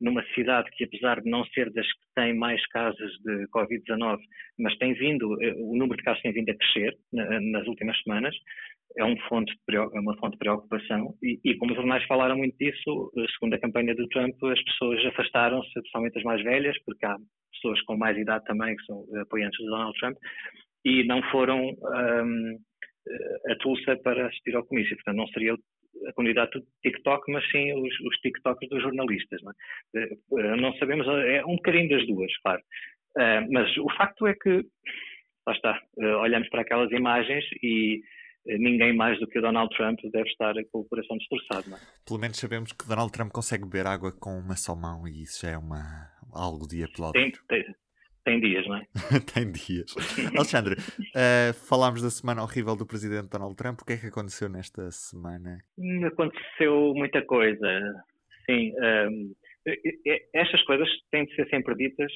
numa 0.00 0.24
cidade 0.34 0.68
que, 0.72 0.84
apesar 0.84 1.20
de 1.20 1.30
não 1.30 1.44
ser 1.46 1.70
das 1.72 1.86
que 1.86 2.06
tem 2.16 2.34
mais 2.34 2.64
casos 2.68 3.12
de 3.24 3.46
Covid-19, 3.48 4.18
mas 4.58 4.76
tem 4.78 4.94
vindo, 4.94 5.38
o 5.58 5.76
número 5.76 5.96
de 5.96 6.02
casos 6.02 6.20
tem 6.22 6.32
vindo 6.32 6.50
a 6.50 6.56
crescer 6.56 6.92
nas 7.12 7.64
últimas 7.68 7.96
semanas, 8.02 8.34
é, 8.96 9.04
um 9.04 9.16
fonte 9.28 9.52
de, 9.68 9.76
é 9.76 10.00
uma 10.00 10.16
fonte 10.18 10.32
de 10.32 10.38
preocupação 10.38 11.14
e, 11.22 11.40
e, 11.44 11.56
como 11.56 11.72
os 11.72 11.76
jornais 11.76 12.04
falaram 12.04 12.36
muito 12.36 12.56
disso, 12.58 13.10
segundo 13.34 13.54
a 13.54 13.58
campanha 13.58 13.94
do 13.94 14.06
Trump, 14.08 14.34
as 14.44 14.62
pessoas 14.64 15.04
afastaram-se, 15.06 15.72
principalmente 15.72 16.18
as 16.18 16.24
mais 16.24 16.42
velhas, 16.42 16.76
porque 16.84 17.06
há 17.06 17.16
pessoas 17.62 17.80
com 17.82 17.96
mais 17.96 18.18
idade 18.18 18.44
também 18.44 18.76
que 18.76 18.84
são 18.84 19.04
apoiantes 19.20 19.58
de 19.58 19.66
Donald 19.66 19.98
Trump, 19.98 20.16
e 20.84 21.04
não 21.04 21.22
foram 21.30 21.68
um, 21.70 22.58
a 23.48 23.56
Tulsa 23.56 23.96
para 24.02 24.26
assistir 24.26 24.54
ao 24.56 24.64
comício. 24.64 24.96
Portanto, 24.96 25.16
não 25.16 25.26
seria 25.28 25.54
a 26.08 26.12
comunidade 26.14 26.50
do 26.52 26.64
TikTok, 26.82 27.30
mas 27.30 27.48
sim 27.50 27.72
os, 27.72 28.00
os 28.00 28.16
TikToks 28.20 28.68
dos 28.68 28.82
jornalistas. 28.82 29.40
Não, 29.42 29.52
é? 29.96 30.02
Eh, 30.02 30.56
não 30.56 30.74
sabemos, 30.74 31.06
é 31.06 31.44
um 31.44 31.56
bocadinho 31.56 31.88
das 31.88 32.06
duas, 32.06 32.32
claro. 32.38 32.60
Uh, 33.16 33.52
mas 33.52 33.76
o 33.76 33.90
facto 33.96 34.26
é 34.26 34.34
que, 34.34 34.64
lá 35.46 35.52
está, 35.52 35.80
uh, 35.98 36.18
olhamos 36.20 36.48
para 36.48 36.62
aquelas 36.62 36.90
imagens 36.92 37.44
e 37.62 38.00
ninguém 38.46 38.96
mais 38.96 39.20
do 39.20 39.26
que 39.28 39.38
o 39.38 39.42
Donald 39.42 39.72
Trump 39.76 40.00
deve 40.10 40.28
estar 40.28 40.54
com 40.72 40.80
o 40.80 40.84
coração 40.88 41.16
destroçado. 41.16 41.70
Não 41.70 41.76
é? 41.76 41.80
Pelo 42.06 42.18
menos 42.18 42.38
sabemos 42.38 42.72
que 42.72 42.88
Donald 42.88 43.12
Trump 43.12 43.30
consegue 43.30 43.64
beber 43.64 43.86
água 43.86 44.12
com 44.18 44.36
uma 44.38 44.56
só 44.56 44.74
mão 44.74 45.06
e 45.06 45.22
isso 45.22 45.46
já 45.46 45.52
é 45.52 45.58
uma, 45.58 46.08
algo 46.32 46.66
de 46.66 46.84
aplaudir. 46.84 47.32
Tem, 47.48 47.62
tem, 47.62 47.74
tem 48.24 48.40
dias, 48.40 48.66
não 48.66 48.76
é? 48.76 48.86
tem 49.34 49.50
dias. 49.50 49.94
Alexandre, 50.36 50.74
uh, 50.74 51.52
falámos 51.68 52.02
da 52.02 52.10
semana 52.10 52.42
horrível 52.42 52.76
do 52.76 52.86
presidente 52.86 53.30
Donald 53.30 53.56
Trump. 53.56 53.80
O 53.80 53.84
que 53.84 53.94
é 53.94 53.96
que 53.96 54.06
aconteceu 54.06 54.48
nesta 54.48 54.90
semana? 54.90 55.58
Aconteceu 56.06 56.94
muita 56.94 57.22
coisa. 57.22 58.04
Sim, 58.46 58.72
um, 59.06 59.34
estas 60.34 60.62
coisas 60.64 60.88
têm 61.10 61.24
de 61.24 61.34
ser 61.34 61.48
sempre 61.48 61.74
ditas 61.74 62.12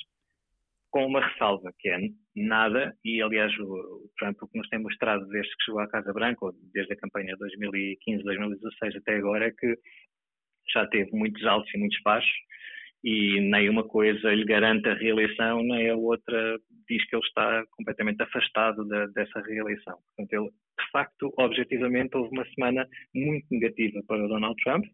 com 0.90 1.06
uma 1.06 1.20
ressalva, 1.20 1.72
que 1.78 1.88
é 1.88 1.98
nada, 2.34 2.96
e 3.04 3.20
aliás 3.20 3.52
o 3.58 4.08
Trump 4.18 4.40
o 4.40 4.48
que 4.48 4.58
nos 4.58 4.68
tem 4.68 4.78
mostrado 4.78 5.26
desde 5.28 5.50
que 5.56 5.64
chegou 5.64 5.80
à 5.80 5.88
Casa 5.88 6.12
Branca, 6.12 6.46
ou 6.46 6.52
desde 6.72 6.92
a 6.92 6.96
campanha 6.96 7.36
2015, 7.38 8.22
2016 8.24 8.96
até 8.96 9.16
agora, 9.16 9.46
é 9.46 9.50
que 9.50 9.76
já 10.72 10.86
teve 10.86 11.10
muitos 11.12 11.44
altos 11.44 11.72
e 11.74 11.78
muitos 11.78 12.00
baixos, 12.02 12.32
e 13.06 13.40
nem 13.40 13.70
uma 13.70 13.84
coisa 13.84 14.34
lhe 14.34 14.44
garante 14.44 14.88
a 14.88 14.94
reeleição, 14.94 15.62
nem 15.62 15.88
a 15.90 15.94
outra 15.94 16.58
diz 16.88 17.08
que 17.08 17.14
ele 17.14 17.24
está 17.24 17.64
completamente 17.76 18.20
afastado 18.20 18.84
da, 18.88 19.06
dessa 19.06 19.40
reeleição. 19.42 19.96
Portanto, 20.08 20.32
ele, 20.32 20.50
de 20.50 20.90
facto, 20.90 21.32
objetivamente, 21.38 22.16
houve 22.16 22.30
uma 22.32 22.44
semana 22.46 22.84
muito 23.14 23.46
negativa 23.48 24.00
para 24.08 24.26
Donald 24.26 24.56
Trump, 24.60 24.84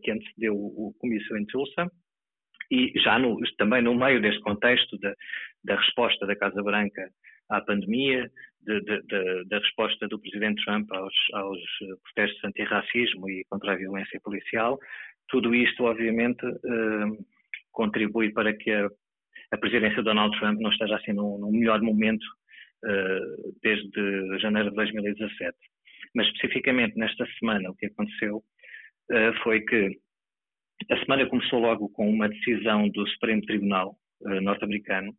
que 0.00 0.12
antecedeu 0.12 0.54
o 0.54 0.94
comício 1.00 1.36
em 1.36 1.44
Tulsa, 1.46 1.90
E 2.70 2.92
já 3.00 3.18
no, 3.18 3.36
também 3.58 3.82
no 3.82 3.96
meio 3.96 4.22
deste 4.22 4.40
contexto 4.42 4.96
da, 4.98 5.12
da 5.64 5.74
resposta 5.74 6.24
da 6.28 6.36
Casa 6.36 6.62
Branca 6.62 7.10
à 7.48 7.60
pandemia, 7.60 8.30
de, 8.62 8.80
de, 8.82 9.02
de, 9.02 9.44
da 9.48 9.58
resposta 9.58 10.06
do 10.06 10.20
Presidente 10.20 10.62
Trump 10.64 10.86
aos, 10.92 11.14
aos 11.32 11.58
protestos 12.04 12.44
antirracismo 12.44 13.28
e 13.28 13.44
contra 13.50 13.72
a 13.72 13.76
violência 13.76 14.20
policial, 14.22 14.78
tudo 15.30 15.54
isto, 15.54 15.84
obviamente, 15.84 16.44
eh, 16.44 17.39
contribui 17.72 18.32
para 18.32 18.56
que 18.56 18.70
a, 18.70 18.88
a, 19.52 19.58
presidência 19.58 19.98
de 19.98 20.04
Donald 20.04 20.38
Trump 20.38 20.60
não 20.60 20.70
esteja 20.70 20.96
assim 20.96 21.12
no, 21.12 21.38
no 21.38 21.50
melhor 21.50 21.80
momento 21.80 22.24
eh, 22.84 23.20
desde 23.62 24.38
janeiro 24.38 24.70
de 24.70 24.76
2017. 24.76 25.56
Mas, 26.14 26.26
especificamente 26.28 26.96
nesta 26.96 27.26
semana, 27.38 27.70
o 27.70 27.74
que 27.76 27.86
aconteceu 27.86 28.42
eh, 29.10 29.32
foi 29.42 29.60
que 29.60 29.98
a 30.90 30.98
semana 31.00 31.28
começou 31.28 31.58
logo 31.58 31.88
com 31.90 32.08
uma 32.08 32.28
decisão 32.28 32.88
do 32.88 33.06
Supremo 33.08 33.42
Tribunal 33.42 33.96
uh, 34.22 34.40
norte-americano, 34.40 35.14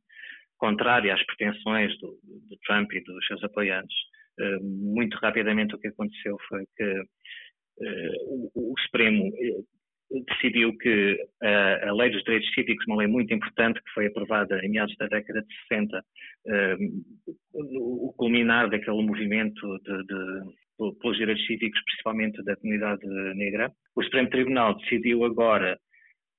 contrária 0.58 1.14
às 1.14 1.24
pretensões 1.26 1.96
do, 2.00 2.20
do, 2.24 2.58
Trump 2.66 2.92
e 2.94 3.04
dos 3.04 3.26
seus 3.28 3.44
apoiantes. 3.44 3.96
Uh, 4.40 4.64
muito 4.64 5.18
rapidamente 5.18 5.76
o 5.76 5.80
que 5.80 5.90
aconteceu 5.90 6.38
foi 6.48 6.66
que 6.76 6.84
uh, 6.84 8.52
o, 8.56 8.74
o, 8.74 8.80
Supremo 8.80 9.32
decidiu 10.28 10.78
que 10.78 11.18
a, 11.42 11.90
a, 11.90 11.94
Lei 11.94 12.10
dos 12.10 12.24
Direitos 12.24 12.54
Cívicos, 12.54 12.86
uma 12.88 12.98
lei 12.98 13.08
muito 13.08 13.34
importante 13.34 13.82
que 13.82 13.92
foi 13.94 14.08
aprovada 14.08 14.60
em 14.64 14.70
meados 14.70 14.96
da 14.98 15.08
década 15.08 15.42
de 15.42 15.56
60, 15.70 16.06
o 17.54 18.14
culminar 18.18 18.70
daquele 18.70 19.04
movimento 19.04 19.80
de, 19.84 20.04
de 20.06 20.52
pelos 21.00 21.18
direitos 21.18 21.46
cívicos, 21.46 21.80
principalmente 21.84 22.44
da 22.44 22.56
comunidade 22.56 23.06
negra. 23.36 23.72
O 23.96 24.04
Supremo 24.04 24.30
Tribunal 24.30 24.78
decidiu 24.80 25.24
agora 25.24 25.78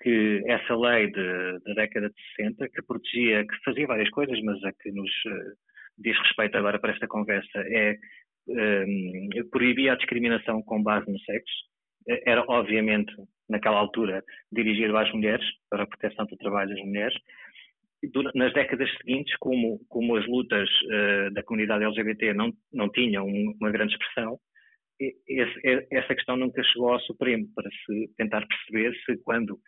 que 0.03 0.43
essa 0.47 0.75
lei 0.75 1.11
da 1.13 1.75
década 1.75 2.09
de 2.09 2.15
60, 2.37 2.69
que 2.71 2.83
protegia, 2.83 3.47
que 3.47 3.65
fazia 3.65 3.87
várias 3.87 4.11
coisas, 4.11 4.41
mas 4.43 4.63
a 4.65 4.73
que 4.73 4.91
nos 4.91 5.11
uh, 5.27 5.53
diz 5.99 6.19
respeito 6.19 6.59
agora 6.59 6.81
para 6.81 6.93
esta 6.93 7.07
conversa, 7.07 7.59
é 7.59 7.97
um, 8.49 9.29
proibia 9.51 9.93
a 9.93 9.97
discriminação 9.97 10.63
com 10.63 10.83
base 10.83 11.11
no 11.11 11.19
sexo. 11.21 11.73
Era, 12.27 12.45
obviamente, 12.49 13.15
naquela 13.53 13.79
altura, 13.79 14.25
dirigido 14.51 14.97
às 14.97 15.13
mulheres, 15.13 15.45
para 15.71 15.85
a 15.85 15.87
proteção 15.87 16.25
do 16.27 16.37
trabalho 16.37 16.71
das 16.71 16.85
mulheres, 16.85 17.15
nas 18.35 18.53
décadas 18.53 18.91
seguintes, 18.97 19.37
como, 19.37 19.79
como 19.89 20.17
as 20.17 20.27
lutas 20.27 20.69
uh, 20.69 21.33
da 21.33 21.43
comunidade 21.45 21.85
LGBT 21.85 22.35
não, 22.35 22.53
não 22.73 22.91
tinham 22.91 23.27
uma 23.27 23.71
grande 23.71 23.93
expressão, 23.93 24.39
esse, 25.29 25.87
essa 25.91 26.15
questão 26.15 26.37
nunca 26.37 26.63
chegou 26.65 26.93
ao 26.93 27.01
Supremo 27.01 27.47
para 27.55 27.69
se 27.71 28.09
tentar 28.17 28.47
perceber 28.47 28.95
se 29.05 29.17
quando 29.23 29.59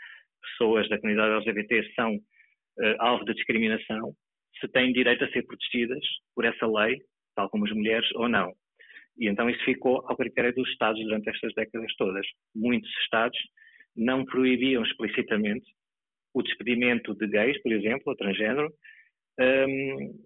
pessoas 0.43 0.88
da 0.88 0.99
comunidade 0.99 1.35
LGBT 1.35 1.93
são 1.95 2.14
uh, 2.14 2.97
alvo 2.99 3.25
de 3.25 3.35
discriminação, 3.35 4.12
se 4.61 4.69
têm 4.69 4.93
direito 4.93 5.25
a 5.25 5.31
ser 5.31 5.45
protegidas 5.45 6.05
por 6.35 6.45
essa 6.45 6.67
lei, 6.67 7.00
tal 7.35 7.49
como 7.50 7.67
as 7.67 7.73
mulheres, 7.73 8.09
ou 8.14 8.29
não. 8.29 8.53
E 9.19 9.29
então 9.29 9.49
isso 9.49 9.64
ficou 9.64 10.05
ao 10.07 10.17
critério 10.17 10.55
dos 10.55 10.69
Estados 10.71 11.00
durante 11.03 11.29
estas 11.31 11.53
décadas 11.55 11.95
todas. 11.97 12.26
Muitos 12.55 12.91
Estados 13.03 13.38
não 13.97 14.25
proibiam 14.25 14.83
explicitamente 14.85 15.67
o 16.33 16.43
despedimento 16.43 17.15
de 17.15 17.29
gays, 17.29 17.61
por 17.63 17.73
exemplo, 17.73 18.03
ou 18.07 18.17
transgênero, 18.17 18.73
um, 19.39 20.25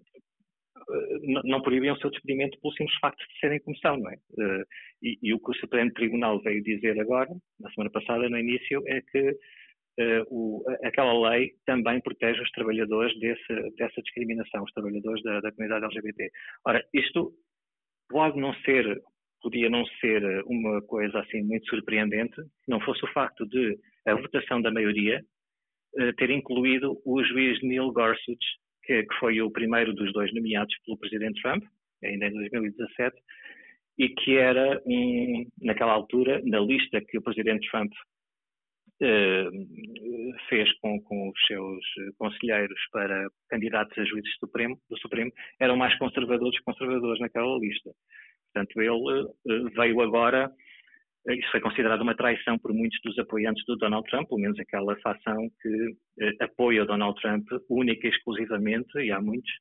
não 1.43 1.61
proibiam 1.61 1.95
o 1.95 1.99
seu 1.99 2.09
despedimento 2.09 2.59
pelo 2.59 2.73
simples 2.73 2.97
facto 2.99 3.19
de 3.19 3.39
serem 3.39 3.59
comissão, 3.59 3.97
não 3.97 4.09
é? 4.09 4.15
Uh, 4.15 4.65
e, 5.03 5.19
e, 5.21 5.33
o 5.33 5.39
que 5.39 5.51
o 5.51 5.55
Supremo 5.55 5.91
Tribunal 5.93 6.41
veio 6.41 6.63
dizer 6.63 6.99
agora, 6.99 7.29
na 7.59 7.69
semana 7.71 7.91
passada, 7.91 8.27
no 8.29 8.37
início, 8.37 8.81
é 8.87 9.01
que 9.01 9.29
uh, 9.29 10.25
o, 10.29 10.63
aquela 10.83 11.29
lei 11.29 11.51
também 11.65 12.01
protege 12.01 12.41
os 12.41 12.51
trabalhadores 12.51 13.17
desse, 13.19 13.75
dessa 13.77 14.01
discriminação, 14.01 14.63
os 14.63 14.71
trabalhadores 14.71 15.21
da, 15.23 15.41
da 15.41 15.51
comunidade 15.51 15.85
LGBT. 15.85 16.31
Ora, 16.65 16.83
isto 16.93 17.33
pode 18.09 18.39
não 18.39 18.53
ser, 18.65 19.01
podia 19.41 19.69
não 19.69 19.85
ser 19.99 20.23
uma 20.45 20.81
coisa 20.81 21.19
assim 21.19 21.41
muito 21.41 21.67
surpreendente, 21.67 22.35
não 22.67 22.79
fosse 22.81 23.03
o 23.05 23.11
facto 23.13 23.45
de 23.47 23.77
a 24.05 24.15
votação 24.15 24.61
da 24.61 24.71
maioria 24.71 25.23
eh, 25.97 26.13
ter 26.13 26.29
incluído 26.29 27.01
o 27.05 27.23
juiz 27.23 27.61
Neil 27.63 27.91
Gorsuch, 27.91 28.45
que, 28.83 29.03
que, 29.03 29.15
foi 29.19 29.41
o 29.41 29.51
primeiro 29.51 29.93
dos 29.93 30.11
dois 30.13 30.33
nomeados 30.33 30.75
pelo 30.85 30.97
presidente 30.97 31.41
Trump, 31.41 31.63
ainda 32.03 32.27
em 32.27 32.33
2017, 32.33 33.15
e 33.97 34.09
que 34.09 34.37
era, 34.37 34.81
um, 34.85 35.45
naquela 35.61 35.91
altura, 35.91 36.41
na 36.45 36.59
lista 36.59 37.01
que 37.01 37.17
o 37.17 37.21
presidente 37.21 37.69
Trump 37.69 37.91
uh, 39.01 40.39
fez 40.47 40.71
com, 40.79 41.01
com, 41.01 41.29
os 41.29 41.45
seus 41.47 41.85
conselheiros 42.17 42.79
para 42.91 43.27
candidatos 43.49 43.97
a 43.97 44.05
juízes 44.05 44.33
Supremo, 44.39 44.79
do 44.89 44.97
Supremo, 44.99 45.31
eram 45.59 45.75
mais 45.75 45.97
conservadores 45.97 46.57
que 46.59 46.65
conservadores 46.65 47.19
naquela 47.19 47.57
lista. 47.57 47.91
Portanto, 48.53 48.81
ele 48.81 49.23
uh, 49.23 49.69
veio 49.75 50.01
agora 50.01 50.51
isso 51.27 51.51
foi 51.51 51.59
considerado 51.59 52.01
uma 52.01 52.15
traição 52.15 52.57
por 52.57 52.73
muitos 52.73 52.99
dos 53.03 53.17
apoiantes 53.19 53.63
do 53.65 53.75
Donald 53.75 54.07
Trump, 54.09 54.27
pelo 54.27 54.41
menos 54.41 54.59
aquela 54.59 54.95
facção 54.97 55.49
que 55.61 55.95
eh, 56.21 56.31
apoia 56.39 56.85
Donald 56.85 57.19
Trump 57.21 57.45
única 57.69 58.07
e 58.07 58.09
exclusivamente, 58.09 58.97
e 58.97 59.11
há 59.11 59.21
muitos, 59.21 59.51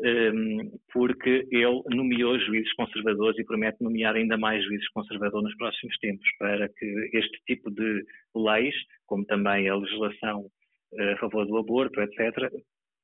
um, 0.00 0.76
porque 0.92 1.46
ele 1.52 1.82
nomeou 1.90 2.38
juízes 2.40 2.72
conservadores 2.74 3.38
e 3.38 3.44
promete 3.44 3.82
nomear 3.82 4.16
ainda 4.16 4.36
mais 4.36 4.64
juízes 4.64 4.88
conservadores 4.90 5.44
nos 5.44 5.56
próximos 5.56 5.96
tempos, 5.98 6.26
para 6.38 6.68
que 6.68 7.10
este 7.12 7.38
tipo 7.46 7.70
de 7.70 8.04
leis, 8.34 8.74
como 9.06 9.24
também 9.26 9.68
a 9.68 9.76
legislação 9.76 10.46
a 10.98 11.16
favor 11.18 11.46
do 11.46 11.58
aborto, 11.58 12.00
etc., 12.00 12.50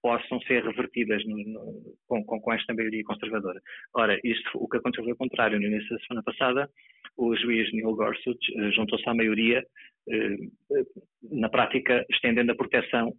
possam 0.03 0.41
ser 0.43 0.65
revertidas 0.65 1.25
no, 1.27 1.37
no, 1.37 1.95
com, 2.07 2.25
com, 2.25 2.41
com, 2.41 2.53
esta 2.53 2.75
maioria 2.75 3.05
conservadora. 3.05 3.61
Ora, 3.95 4.19
isto, 4.25 4.51
o 4.55 4.69
que 4.69 4.79
aconteceu 4.79 5.05
foi 5.05 5.13
o 5.13 5.17
contrário. 5.17 5.59
No 5.59 5.67
início 5.67 5.91
da 5.91 6.03
semana 6.05 6.23
passada, 6.23 6.71
o 7.17 7.37
juiz 7.37 7.73
Neil 7.73 7.95
Gorsuch 7.95 8.39
uh, 8.57 8.73
juntou-se 8.73 9.09
à 9.09 9.15
maioria, 9.15 9.65
uh, 10.09 11.37
na 11.39 11.49
prática 11.49 12.05
estendendo 12.11 12.53
a 12.53 12.57
proteção 12.57 13.13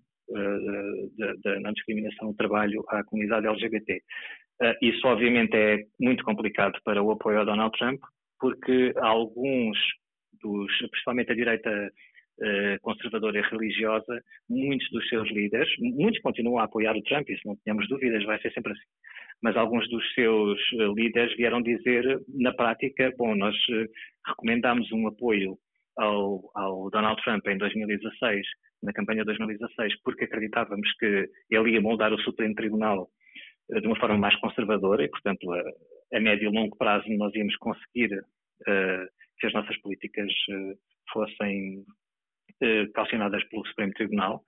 da 1.43 1.59
não 1.59 1.73
discriminação 1.73 2.29
no 2.29 2.35
trabalho 2.35 2.81
à 2.87 3.03
comunidade 3.03 3.47
LGBT. 3.47 4.01
isso, 4.81 5.05
obviamente, 5.05 5.53
é 5.57 5.79
muito 5.99 6.23
complicado 6.23 6.79
para 6.85 7.03
o 7.03 7.11
apoio 7.11 7.41
a 7.41 7.43
Donald 7.43 7.77
Trump, 7.77 7.99
porque 8.39 8.93
alguns 8.95 9.77
dos, 10.41 10.71
principalmente 10.89 11.33
a 11.33 11.35
direita 11.35 11.91
conservadora 12.81 13.37
e 13.37 13.41
religiosa, 13.41 14.21
muitos 14.49 14.89
dos 14.89 15.07
seus 15.09 15.29
líderes, 15.31 15.69
muitos 15.79 16.19
continuam 16.21 16.59
a 16.59 16.63
apoiar 16.63 16.95
o 16.95 17.03
Trump, 17.03 17.29
isso 17.29 17.47
não 17.47 17.55
tenhamos 17.57 17.87
dúvidas, 17.87 18.23
vai 18.23 18.39
ser 18.41 18.51
sempre 18.53 18.71
assim. 18.71 18.81
Mas 19.41 19.57
alguns 19.57 19.89
dos 19.89 20.13
seus 20.13 20.59
eh, 20.73 20.87
líderes 20.95 21.35
vieram 21.35 21.61
dizer, 21.61 22.21
na 22.27 22.53
prática, 22.53 23.11
bom, 23.17 23.35
nós 23.35 23.55
eh, 23.71 23.87
recomendámos 24.27 24.91
um 24.91 25.07
apoio 25.07 25.57
ao, 25.97 26.51
ao, 26.55 26.89
Donald 26.91 27.21
Trump 27.23 27.47
em 27.47 27.57
2016, 27.57 28.45
na 28.83 28.93
campanha 28.93 29.21
de 29.21 29.25
2016, 29.25 29.99
porque 30.03 30.25
acreditávamos 30.25 30.87
que 30.99 31.27
ele 31.49 31.71
ia 31.71 31.81
moldar 31.81 32.13
o 32.13 32.21
Supremo 32.21 32.53
Tribunal 32.53 33.09
eh, 33.71 33.81
de 33.81 33.87
uma 33.87 33.99
forma 33.99 34.17
mais 34.17 34.35
conservadora 34.39 35.03
e, 35.03 35.09
portanto, 35.09 35.51
a, 35.51 36.17
a 36.17 36.19
médio 36.19 36.51
e 36.51 36.53
longo 36.53 36.77
prazo 36.77 37.05
nós 37.09 37.33
íamos 37.33 37.55
conseguir 37.57 38.13
uh, 38.13 39.05
que 39.39 39.47
as 39.47 39.53
nossas 39.53 39.75
políticas 39.81 40.31
uh, 40.49 40.77
fossem 41.11 41.83
calcionadas 42.93 43.43
pelo 43.45 43.65
Supremo 43.67 43.93
Tribunal. 43.93 44.43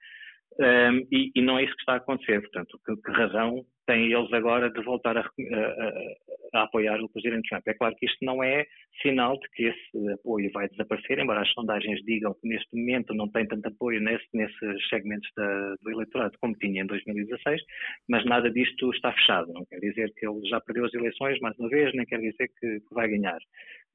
Um, 0.59 1.07
e, 1.11 1.41
não 1.41 1.57
é 1.57 1.63
isso 1.63 1.73
que 1.73 1.81
está 1.81 1.93
a 1.93 1.97
acontecer. 1.97 2.39
Portanto, 2.41 2.79
que 2.85 3.11
razão 3.11 3.65
têm 3.85 4.11
eles 4.11 4.31
agora 4.33 4.69
de 4.69 4.81
voltar 4.81 5.17
a, 5.17 5.21
a, 5.21 6.59
a, 6.59 6.63
apoiar 6.63 7.01
o 7.01 7.09
Presidente 7.09 7.49
Trump? 7.49 7.63
É 7.67 7.73
claro 7.73 7.95
que 7.95 8.05
isto 8.05 8.17
não 8.21 8.43
é 8.43 8.65
sinal 9.01 9.39
de 9.39 9.49
que 9.49 9.63
esse 9.65 10.11
apoio 10.13 10.51
vai 10.51 10.67
desaparecer, 10.69 11.19
embora 11.19 11.41
as 11.41 11.51
sondagens 11.53 12.03
digam 12.05 12.33
que 12.33 12.47
neste 12.47 12.75
momento 12.75 13.13
não 13.13 13.29
tem 13.29 13.47
tanto 13.47 13.67
apoio 13.67 14.01
nesse, 14.01 14.25
nesses 14.33 14.87
segmentos 14.89 15.29
da, 15.35 15.75
do 15.81 15.91
eleitorado 15.91 16.37
como 16.39 16.55
tinha 16.55 16.83
em 16.83 16.87
2016, 16.87 17.61
mas 18.09 18.25
nada 18.25 18.49
disto 18.51 18.91
está 18.93 19.11
fechado. 19.13 19.51
Não 19.53 19.65
quer 19.65 19.79
dizer 19.79 20.13
que 20.15 20.27
ele 20.27 20.47
já 20.47 20.59
perdeu 20.61 20.85
as 20.85 20.93
eleições 20.93 21.39
mais 21.39 21.57
uma 21.57 21.69
vez, 21.69 21.93
nem 21.93 22.05
quer 22.05 22.19
dizer 22.19 22.49
que, 22.59 22.79
que 22.79 22.93
vai 22.93 23.07
ganhar. 23.07 23.39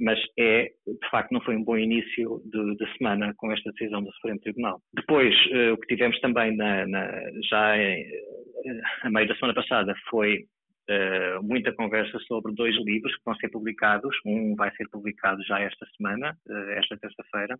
Mas 0.00 0.18
é, 0.38 0.71
de 0.87 1.11
facto, 1.11 1.33
não 1.33 1.40
foi 1.40 1.57
um 1.57 1.64
bom 1.64 1.76
início 1.76 2.40
de, 2.45 2.76
de 2.76 2.97
semana 2.97 3.35
com 3.37 3.50
esta 3.50 3.73
decisão 3.73 4.02
do 4.02 4.12
Supremo 4.12 4.38
Tribunal. 4.40 4.80
Depois, 4.95 5.35
uh, 5.47 5.73
o 5.73 5.78
que 5.78 5.88
tivemos 5.88 6.18
também 6.21 6.57
na, 6.57 6.87
na, 6.87 7.11
já 7.50 7.76
em, 7.76 8.02
uh, 8.02 8.80
a 9.02 9.11
meio 9.11 9.26
da 9.26 9.35
semana 9.35 9.54
passada 9.54 9.77
foi 10.08 10.47
uh, 10.88 11.42
muita 11.42 11.73
conversa 11.73 12.18
sobre 12.20 12.54
dois 12.54 12.75
livros 12.85 13.14
que 13.16 13.25
vão 13.25 13.35
ser 13.37 13.49
publicados. 13.50 14.16
Um 14.25 14.54
vai 14.56 14.75
ser 14.76 14.88
publicado 14.90 15.42
já 15.44 15.61
esta 15.61 15.87
semana, 15.97 16.37
uh, 16.49 16.70
esta 16.73 16.97
terça-feira, 16.97 17.58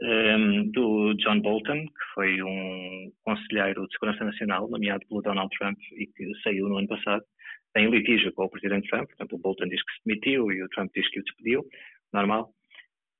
um, 0.00 0.06
ehm, 0.06 0.70
do 0.70 1.14
John 1.14 1.40
Bolton, 1.40 1.84
que 1.86 2.14
foi 2.14 2.42
um 2.42 3.12
conselheiro 3.24 3.86
de 3.86 3.92
segurança 3.92 4.24
nacional 4.24 4.68
nomeado 4.68 5.06
pelo 5.08 5.22
Donald 5.22 5.50
Trump 5.56 5.78
e 5.92 6.06
que 6.06 6.32
saiu 6.42 6.68
no 6.68 6.78
ano 6.78 6.88
passado, 6.88 7.24
em 7.76 7.88
litígio 7.88 8.32
com 8.32 8.44
o 8.44 8.50
presidente 8.50 8.88
Trump. 8.88 9.08
Portanto, 9.08 9.34
o 9.34 9.38
Bolton 9.38 9.68
diz 9.68 9.82
que 9.82 9.92
se 9.92 10.00
demitiu 10.04 10.50
e 10.50 10.62
o 10.62 10.68
Trump 10.70 10.90
diz 10.94 11.08
que 11.10 11.20
o 11.20 11.24
despediu, 11.24 11.64
normal. 12.12 12.52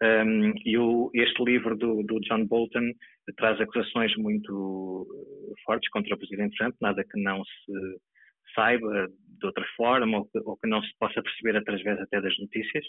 Um, 0.03 0.53
e 0.65 0.77
o, 0.77 1.11
este 1.15 1.45
livro 1.45 1.77
do, 1.77 2.03
do, 2.03 2.19
John 2.23 2.45
Bolton 2.47 2.93
traz 3.37 3.61
acusações 3.61 4.13
muito 4.17 5.07
fortes 5.65 5.89
contra 5.91 6.17
o 6.17 6.19
presidente 6.19 6.57
Trump, 6.57 6.75
nada 6.81 7.05
que 7.05 7.23
não 7.23 7.45
se 7.45 8.01
saiba 8.53 9.07
de 9.39 9.47
outra 9.47 9.65
forma 9.77 10.19
ou 10.19 10.25
que, 10.25 10.39
ou 10.41 10.57
que 10.57 10.69
não 10.69 10.83
se 10.83 10.91
possa 10.99 11.23
perceber 11.23 11.57
através 11.57 12.01
até 12.01 12.21
das 12.21 12.37
notícias. 12.37 12.85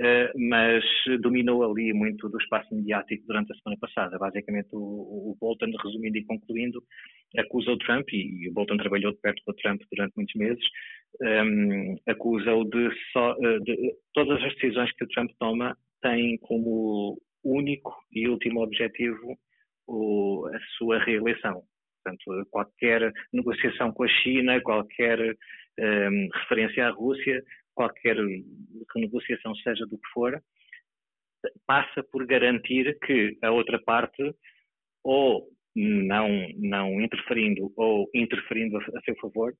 Uh, 0.00 0.32
mas 0.48 0.82
dominou 1.20 1.62
ali 1.62 1.92
muito 1.92 2.26
do 2.30 2.38
espaço 2.38 2.74
mediático 2.74 3.26
durante 3.26 3.52
a 3.52 3.56
semana 3.56 3.78
passada. 3.78 4.18
Basicamente, 4.18 4.68
o, 4.72 4.78
o 4.78 5.36
Bolton, 5.38 5.66
resumindo 5.84 6.16
e 6.16 6.24
concluindo, 6.24 6.82
acusa 7.36 7.70
o 7.72 7.76
Trump, 7.76 8.08
e, 8.10 8.48
o 8.48 8.52
Bolton 8.54 8.78
trabalhou 8.78 9.12
de 9.12 9.20
perto 9.20 9.42
com 9.44 9.50
o 9.50 9.56
Trump 9.56 9.82
durante 9.92 10.16
muitos 10.16 10.34
meses, 10.36 10.64
um, 11.20 11.96
acusa-o 12.06 12.64
de, 12.64 12.90
só, 13.12 13.32
uh, 13.34 13.60
de 13.60 13.94
todas 14.14 14.42
as 14.42 14.54
decisões 14.54 14.90
que 14.92 15.04
o 15.04 15.08
Trump 15.08 15.30
toma 15.38 15.76
têm 16.00 16.38
como 16.38 17.20
único 17.44 17.94
e 18.10 18.26
último 18.26 18.62
objetivo 18.62 19.36
o, 19.86 20.46
a 20.46 20.58
sua 20.78 20.98
reeleição. 20.98 21.62
Portanto, 22.02 22.48
qualquer 22.50 23.12
negociação 23.32 23.92
com 23.92 24.04
a 24.04 24.08
China, 24.08 24.60
qualquer 24.62 25.36
um, 25.78 26.28
referência 26.32 26.86
à 26.86 26.90
Rússia, 26.90 27.42
qualquer 27.74 28.16
renegociação, 28.94 29.54
seja 29.56 29.86
do 29.86 29.96
que 29.96 30.08
for, 30.12 30.42
passa 31.66 32.02
por 32.02 32.26
garantir 32.26 32.98
que 33.00 33.36
a 33.42 33.50
outra 33.50 33.80
parte, 33.82 34.34
ou 35.02 35.46
não, 35.74 36.28
não 36.56 37.00
interferindo, 37.00 37.72
ou 37.76 38.08
interferindo 38.14 38.76
a, 38.76 38.80
a 38.80 39.00
seu 39.02 39.16
favor, 39.16 39.54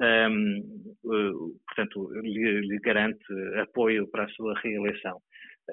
um, 0.00 1.56
portanto, 1.66 2.10
lhe, 2.20 2.60
lhe, 2.60 2.78
garante 2.80 3.24
apoio 3.60 4.08
para 4.08 4.24
a 4.24 4.28
sua 4.28 4.58
reeleição. 4.60 5.20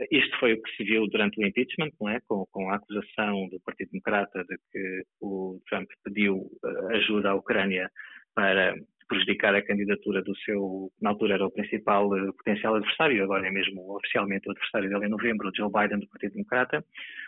Isto 0.09 0.39
foi 0.39 0.53
o 0.53 0.61
que 0.61 0.75
se 0.75 0.83
viu 0.83 1.07
durante 1.07 1.39
o 1.39 1.45
impeachment, 1.45 1.91
não 1.99 2.09
é? 2.09 2.19
com, 2.27 2.45
com 2.51 2.69
a 2.69 2.75
acusação 2.75 3.49
do 3.49 3.59
Partido 3.59 3.91
Democrata 3.91 4.43
de 4.45 4.57
que 4.71 5.03
o 5.19 5.59
Trump 5.67 5.89
pediu 6.03 6.49
eh, 6.63 6.97
ajuda 6.97 7.31
à 7.31 7.35
Ucrânia 7.35 7.91
para 8.33 8.73
prejudicar 9.11 9.53
a 9.53 9.61
candidatura 9.61 10.21
do 10.21 10.33
seu, 10.37 10.89
na 11.01 11.09
altura 11.09 11.33
era 11.33 11.45
o 11.45 11.51
principal 11.51 12.07
uh, 12.07 12.33
potencial 12.33 12.75
adversário, 12.75 13.21
agora 13.21 13.45
é 13.45 13.51
mesmo 13.51 13.97
oficialmente 13.97 14.47
o 14.47 14.51
adversário 14.51 14.89
dele 14.89 15.05
em 15.07 15.09
novembro, 15.09 15.49
o 15.49 15.51
Joe 15.53 15.69
Biden 15.69 15.99
do 15.99 16.07
Partido 16.07 16.33
Democrata. 16.33 16.85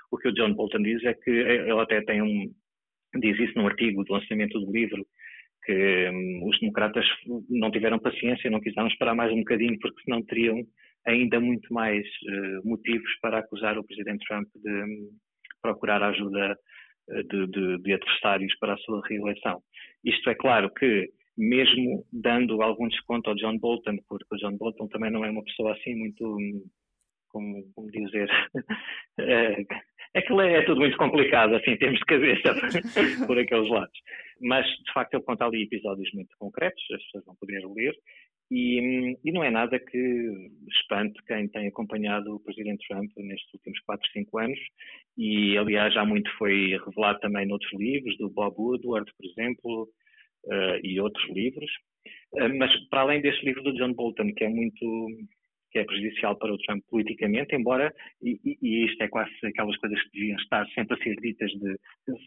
O 0.10 0.18
que 0.18 0.30
o 0.30 0.34
John 0.34 0.54
Bolton 0.54 0.82
diz 0.82 1.04
é 1.04 1.14
que 1.14 1.30
ele 1.30 1.72
até 1.74 2.02
tem 2.02 2.22
um, 2.22 2.50
diz 3.20 3.38
isso 3.38 3.58
num 3.58 3.68
artigo 3.68 4.02
do 4.06 4.14
lançamento 4.14 4.58
do 4.58 4.72
livro, 4.72 5.06
que 5.66 6.10
um, 6.10 6.48
os 6.48 6.58
democratas 6.62 7.06
não 7.50 7.70
tiveram 7.70 8.00
paciência, 8.00 8.50
não 8.50 8.62
quiseram 8.62 8.88
esperar 8.88 9.14
mais 9.14 9.34
um 9.34 9.40
bocadinho, 9.40 9.78
porque 9.80 10.02
senão 10.04 10.24
teriam 10.24 10.64
ainda 11.06 11.38
muito 11.42 11.74
mais 11.74 12.06
uh, 12.06 12.68
motivos 12.68 13.12
para 13.22 13.40
acusar 13.40 13.78
o 13.78 13.84
presidente 13.84 14.26
Trump 14.26 14.48
de 14.56 14.72
um, 14.72 15.10
procurar 15.62 16.02
ajuda 16.02 16.58
de, 17.30 17.48
de, 17.48 17.78
de, 17.80 17.94
adversários 17.94 18.58
para 18.60 18.76
a 18.76 18.78
sua 18.78 19.02
reeleição. 19.06 19.62
Isto 20.06 20.30
é 20.30 20.36
claro 20.36 20.70
que, 20.74 21.10
mesmo 21.38 22.06
dando 22.12 22.62
algum 22.62 22.88
desconto 22.88 23.30
ao 23.30 23.36
John 23.36 23.58
Bolton, 23.58 23.98
porque 24.08 24.36
o 24.36 24.38
John 24.38 24.58
Bolton 24.58 24.88
também 24.88 25.12
não 25.12 25.26
é 25.26 25.30
uma 25.30 25.44
pessoa 25.44 25.74
assim 25.74 25.96
muito, 25.96 26.26
hum, 26.26 26.64
como, 27.30 27.64
como 27.74 27.92
dizer, 27.92 28.30
é, 29.20 29.66
é 30.14 30.22
que 30.22 30.34
é 30.34 30.62
tudo 30.66 30.82
muito 30.82 30.98
complicado, 30.98 31.56
assim, 31.56 31.76
temos 31.78 32.00
de 32.00 32.06
cabeça 32.06 32.54
por 33.28 33.38
aqueles 33.38 33.70
lados. 33.70 34.00
Mas, 34.42 34.66
de 34.66 34.94
facto, 34.94 35.16
ele 35.16 35.24
conta 35.24 35.46
ali 35.46 35.64
episódios 35.64 36.10
muito 36.14 36.36
concretos, 36.38 36.84
as 36.94 37.04
pessoas 37.04 37.26
não 37.26 37.36
poderiam 37.36 37.74
ler, 37.74 37.94
e, 38.52 39.18
e, 39.24 39.32
não 39.32 39.44
é 39.44 39.50
nada 39.50 39.80
que 39.80 40.50
espante 40.70 41.20
quem 41.26 41.48
tem 41.48 41.68
acompanhado 41.68 42.36
o 42.36 42.40
Presidente 42.40 42.86
Trump 42.88 43.10
nestes 43.18 43.52
últimos 43.54 43.80
4, 43.80 44.12
5 44.12 44.38
anos, 44.38 44.60
e 45.18 45.58
aliás 45.58 45.94
já 45.94 46.06
muito 46.06 46.30
foi 46.38 46.78
revelado 46.86 47.20
também 47.20 47.48
noutros 47.48 47.72
livros, 47.74 48.16
do 48.20 48.30
Bob 48.30 48.56
Woodward, 48.60 49.12
por 49.18 49.26
exemplo, 49.26 49.90
e 50.84 51.00
outros 51.00 51.28
livros. 51.30 51.72
Uh, 52.34 52.58
mas 52.58 52.72
para 52.90 53.02
além 53.02 53.22
deste 53.22 53.46
livro 53.46 53.64
do 53.64 53.74
John 53.74 53.94
Bolton, 53.94 54.34
que 54.34 54.44
é 54.44 54.50
muito 54.50 55.08
que 55.72 55.80
é 55.80 55.86
prejudicial 55.86 56.38
para 56.38 56.54
o 56.54 56.58
Trump 56.60 56.84
politicamente, 56.88 57.56
embora, 57.56 57.92
e, 58.22 58.40
e 58.62 58.86
isto 58.86 59.02
é 59.02 59.08
quase 59.08 59.32
aquelas 59.44 59.76
coisas 59.78 60.00
que 60.04 60.20
deviam 60.20 60.38
estar 60.38 60.68
sempre 60.76 60.96
a 60.96 61.04
ser 61.04 61.16
ditas, 61.16 61.52
de, 61.52 61.76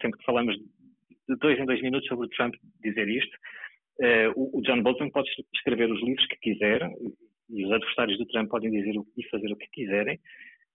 sempre 0.01 0.19
que 0.19 0.25
falamos 0.25 0.57
de 0.57 1.37
dois 1.37 1.57
em 1.57 1.65
dois 1.65 1.81
minutos 1.81 2.09
sobre 2.09 2.27
o 2.27 2.31
Trump 2.31 2.55
dizer 2.83 3.09
isto, 3.09 3.39
Uh, 3.99 4.59
o, 4.59 4.61
John 4.61 4.83
Bolton 4.83 5.09
pode 5.09 5.31
escrever 5.55 5.91
os 5.91 6.03
livros 6.03 6.27
que 6.27 6.37
quiser 6.37 6.83
e 7.49 7.65
os 7.65 7.73
adversários 7.73 8.19
do 8.19 8.27
Trump 8.27 8.51
podem 8.51 8.71
dizer 8.71 8.95
o, 8.99 9.07
e 9.17 9.27
fazer 9.29 9.51
o 9.51 9.57
que 9.57 9.67
quiserem 9.73 10.21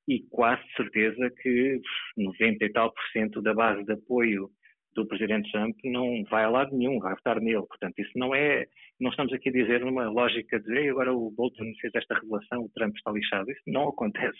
e 0.07 0.21
quase 0.31 0.63
certeza 0.75 1.29
que 1.29 1.79
90 2.17 2.65
e 2.65 2.69
tal 2.71 2.91
por 2.91 3.03
cento 3.13 3.39
da 3.39 3.53
base 3.53 3.85
de 3.85 3.93
apoio 3.93 4.49
do 4.93 5.05
presidente 5.05 5.51
Trump 5.51 5.77
não 5.85 6.23
vai 6.29 6.43
a 6.43 6.49
lado 6.49 6.75
nenhum, 6.75 6.99
vai 6.99 7.15
votar 7.15 7.39
nele. 7.39 7.65
Portanto, 7.65 7.97
isso 7.99 8.11
não 8.15 8.35
é, 8.35 8.65
não 8.99 9.09
estamos 9.09 9.31
aqui 9.33 9.49
a 9.49 9.51
dizer 9.51 9.81
numa 9.81 10.09
lógica 10.09 10.59
de 10.59 10.89
agora 10.89 11.13
o 11.13 11.31
Bolton 11.31 11.71
fez 11.79 11.93
esta 11.95 12.15
revelação, 12.15 12.63
o 12.63 12.69
Trump 12.69 12.95
está 12.95 13.11
lixado. 13.11 13.49
Isso 13.51 13.63
não 13.67 13.89
acontece. 13.89 14.39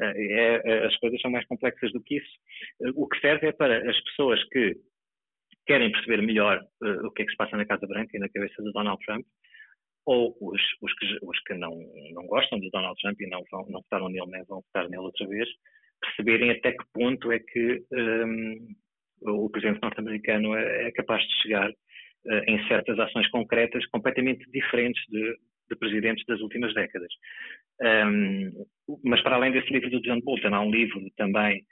Eh, 0.00 0.14
é, 0.16 0.62
é, 0.64 0.86
as 0.86 0.96
coisas 0.96 1.20
são 1.20 1.30
mais 1.30 1.46
complexas 1.46 1.92
do 1.92 2.02
que 2.02 2.16
isso. 2.16 2.32
Eh, 2.82 2.90
o 2.96 3.06
que 3.06 3.20
serve 3.20 3.48
é 3.48 3.52
para 3.52 3.88
as 3.88 4.00
pessoas 4.04 4.42
que 4.48 4.76
querem 5.66 5.90
perceber 5.92 6.22
melhor 6.22 6.60
uh, 6.82 7.06
o 7.06 7.10
que 7.10 7.22
é 7.22 7.24
que 7.24 7.30
se 7.30 7.36
passa 7.36 7.56
na 7.56 7.64
Casa 7.64 7.86
Branca 7.86 8.16
e 8.16 8.20
na 8.20 8.28
cabeça 8.28 8.62
de 8.62 8.72
Donald 8.72 9.02
Trump, 9.04 9.24
ou 10.06 10.36
os, 10.40 10.60
os, 10.82 10.94
que, 10.94 11.18
os 11.22 11.40
que 11.46 11.54
não, 11.54 11.74
não 12.12 12.26
gostam 12.26 12.60
de 12.60 12.68
Donald 12.70 13.00
Trump 13.00 13.18
e 13.20 13.26
não, 13.26 13.42
vão, 13.50 13.64
não 13.70 13.80
votaram 13.80 14.08
nele, 14.08 14.26
nem 14.26 14.44
vão 14.44 14.60
votar 14.60 14.88
nele 14.88 15.02
outra 15.02 15.26
vez, 15.26 15.48
perceberem 16.00 16.50
até 16.50 16.72
que 16.72 16.84
ponto 16.92 17.32
é 17.32 17.38
que 17.38 17.82
um, 17.92 18.74
o 19.24 19.50
presidente 19.50 19.80
norte-americano 19.82 20.54
é, 20.54 20.88
é, 20.88 20.92
capaz 20.92 21.22
de 21.22 21.42
chegar 21.42 21.70
uh, 21.70 22.42
em 22.46 22.66
certas 22.68 22.98
ações 22.98 23.28
concretas 23.30 23.84
completamente 23.86 24.44
diferentes 24.50 25.02
de, 25.08 25.36
de 25.70 25.76
presidentes 25.76 26.24
das 26.26 26.40
últimas 26.40 26.74
décadas. 26.74 27.12
Um, 27.82 28.66
mas 29.04 29.20
para 29.22 29.36
além 29.36 29.52
desse 29.52 29.72
livro 29.72 29.90
do 29.90 30.00
John 30.02 30.20
Bolton, 30.20 30.54
há 30.54 30.60
um 30.60 30.70
livro 30.70 31.00
também 31.16 31.64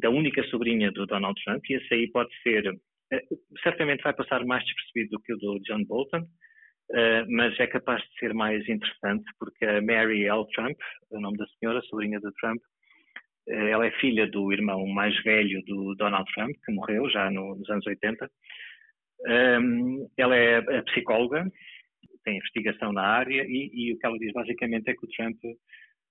da 0.00 0.10
única 0.10 0.42
sobrinha 0.44 0.92
do 0.92 1.06
Donald 1.06 1.40
Trump, 1.42 1.64
e 1.68 1.74
esse 1.74 1.94
aí 1.94 2.10
pode 2.10 2.30
ser 2.42 2.78
eh, 3.12 3.24
certamente 3.62 4.02
vai 4.02 4.12
passar 4.12 4.44
mais 4.44 4.64
despercebido 4.64 5.10
do 5.12 5.20
que 5.20 5.32
o 5.32 5.38
do 5.38 5.60
John 5.60 5.84
Bolton, 5.84 6.20
uh, 6.20 7.24
mas 7.28 7.58
é 7.58 7.66
capaz 7.66 8.02
de 8.02 8.18
ser 8.18 8.34
mais 8.34 8.68
interessante 8.68 9.24
porque 9.38 9.64
a 9.64 9.80
Mary 9.80 10.26
L. 10.26 10.46
Trump, 10.54 10.76
o 11.10 11.20
nome 11.20 11.38
da 11.38 11.46
senhora, 11.58 11.80
sobrinha 11.82 12.20
do 12.20 12.30
Trump, 12.32 12.58
uh, 12.58 12.77
ela 13.48 13.86
é 13.86 13.90
filha 13.92 14.26
do 14.26 14.52
irmão 14.52 14.86
mais 14.86 15.16
velho 15.22 15.62
do 15.64 15.94
Donald 15.94 16.30
Trump, 16.34 16.54
que 16.64 16.72
morreu 16.72 17.08
já 17.10 17.30
no, 17.30 17.56
nos 17.56 17.68
anos 17.70 17.86
80. 17.86 18.30
Um, 19.20 19.30
ehm, 19.30 20.06
ela 20.16 20.36
é 20.36 20.82
psicóloga, 20.82 21.44
tem 22.24 22.36
investigação 22.36 22.92
na 22.92 23.02
área 23.02 23.44
e, 23.46 23.70
e 23.72 23.92
o 23.92 23.98
que 23.98 24.06
ela 24.06 24.18
diz 24.18 24.32
basicamente 24.32 24.88
é 24.88 24.94
que 24.94 25.04
o 25.04 25.08
Trump 25.08 25.36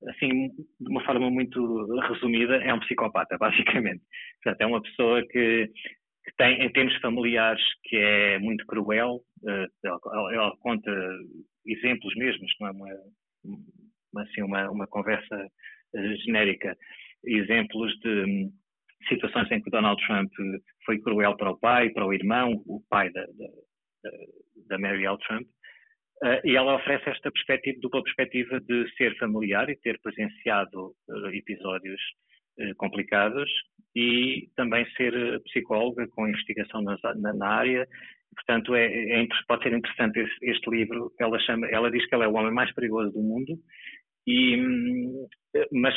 assim, 0.10 0.50
de 0.80 0.89
uma 0.89 1.04
forma 1.04 1.30
muito 1.30 1.86
resumida, 2.02 2.58
é 2.58 2.73
um 2.73 2.80
psicopata, 2.82 3.38
basicamente. 3.39 4.04
Portanto, 4.43 4.62
é 4.62 4.65
uma 4.65 4.82
pessoa 4.82 5.26
que 5.28 5.71
que 6.28 6.36
tem, 6.36 6.62
em 6.62 6.69
termos 6.73 6.93
familiares, 6.97 7.63
que 7.86 7.95
é 7.95 8.38
muito 8.39 8.65
cruel. 8.65 9.21
Uh, 9.43 9.65
ela, 9.82 10.34
ela, 10.34 10.58
conta 10.58 10.91
exemplos 11.65 12.13
mesmos, 12.17 12.52
não 12.60 12.67
é 12.67 12.71
uma, 12.71 14.21
assim, 14.23 14.41
uma, 14.41 14.69
uma 14.69 14.88
conversa 14.88 15.47
uh, 15.95 16.15
genérica, 16.26 16.78
exemplos 17.27 17.91
de 17.99 18.23
um, 18.23 18.51
situações 19.07 19.49
em 19.51 19.61
que 19.61 19.69
Donald 19.69 20.01
Trump 20.05 20.31
foi 20.85 20.99
cruel 20.99 21.35
para 21.37 21.51
o 21.51 21.59
pai, 21.59 21.89
para 21.89 22.05
o 22.05 22.13
irmão, 22.13 22.63
o 22.65 22.81
pai 22.89 23.11
da, 23.11 23.21
da, 23.21 24.11
da 24.69 24.79
Mary 24.79 25.05
L. 25.05 25.17
Trump. 25.19 25.47
Uh, 26.23 26.41
e 26.43 26.55
ela 26.55 26.75
oferece 26.75 27.09
esta 27.09 27.31
perspectiva, 27.31 27.77
dupla 27.81 28.03
perspectiva 28.03 28.59
de 28.61 28.89
ser 28.95 29.15
familiar 29.17 29.69
e 29.69 29.77
ter 29.77 29.99
presenciado 30.01 30.93
episódios 31.31 32.01
complicados 32.77 33.47
e 33.95 34.49
também 34.55 34.83
ser 34.95 35.13
psicóloga 35.43 36.07
com 36.09 36.27
investigação 36.27 36.81
na, 36.81 36.97
na 37.35 37.47
área. 37.47 37.87
Portanto, 38.35 38.75
é, 38.75 38.85
é, 38.85 39.27
pode 39.47 39.63
ser 39.63 39.73
interessante 39.73 40.19
este, 40.19 40.45
este, 40.45 40.69
livro. 40.69 41.11
Ela, 41.19 41.39
chama, 41.39 41.67
ela 41.67 41.89
diz 41.89 42.05
que 42.07 42.13
ela 42.13 42.25
é 42.25 42.27
o 42.27 42.35
homem 42.35 42.53
mais 42.53 42.71
perigoso 42.73 43.11
do 43.11 43.21
mundo, 43.21 43.57
e, 44.27 44.57
hum, 44.57 45.27
mas 45.71 45.93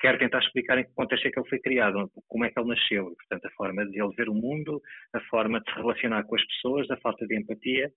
quer 0.00 0.18
tentar 0.18 0.38
explicar 0.40 0.78
em 0.78 0.84
que 0.84 0.94
contexto 0.94 1.26
é 1.26 1.30
que 1.30 1.38
ele 1.38 1.48
foi 1.48 1.58
criado, 1.60 2.10
como 2.28 2.44
é 2.44 2.50
que 2.50 2.58
ele 2.58 2.68
nasceu. 2.68 3.14
Portanto, 3.16 3.46
a 3.46 3.50
forma 3.50 3.86
de 3.86 4.00
ele 4.00 4.14
ver 4.16 4.28
o 4.28 4.34
mundo, 4.34 4.80
a 5.14 5.20
forma 5.22 5.60
de 5.60 5.70
se 5.70 5.76
relacionar 5.78 6.24
com 6.24 6.36
as 6.36 6.46
pessoas, 6.46 6.90
a 6.90 6.96
falta 6.98 7.26
de 7.26 7.36
empatia. 7.36 7.90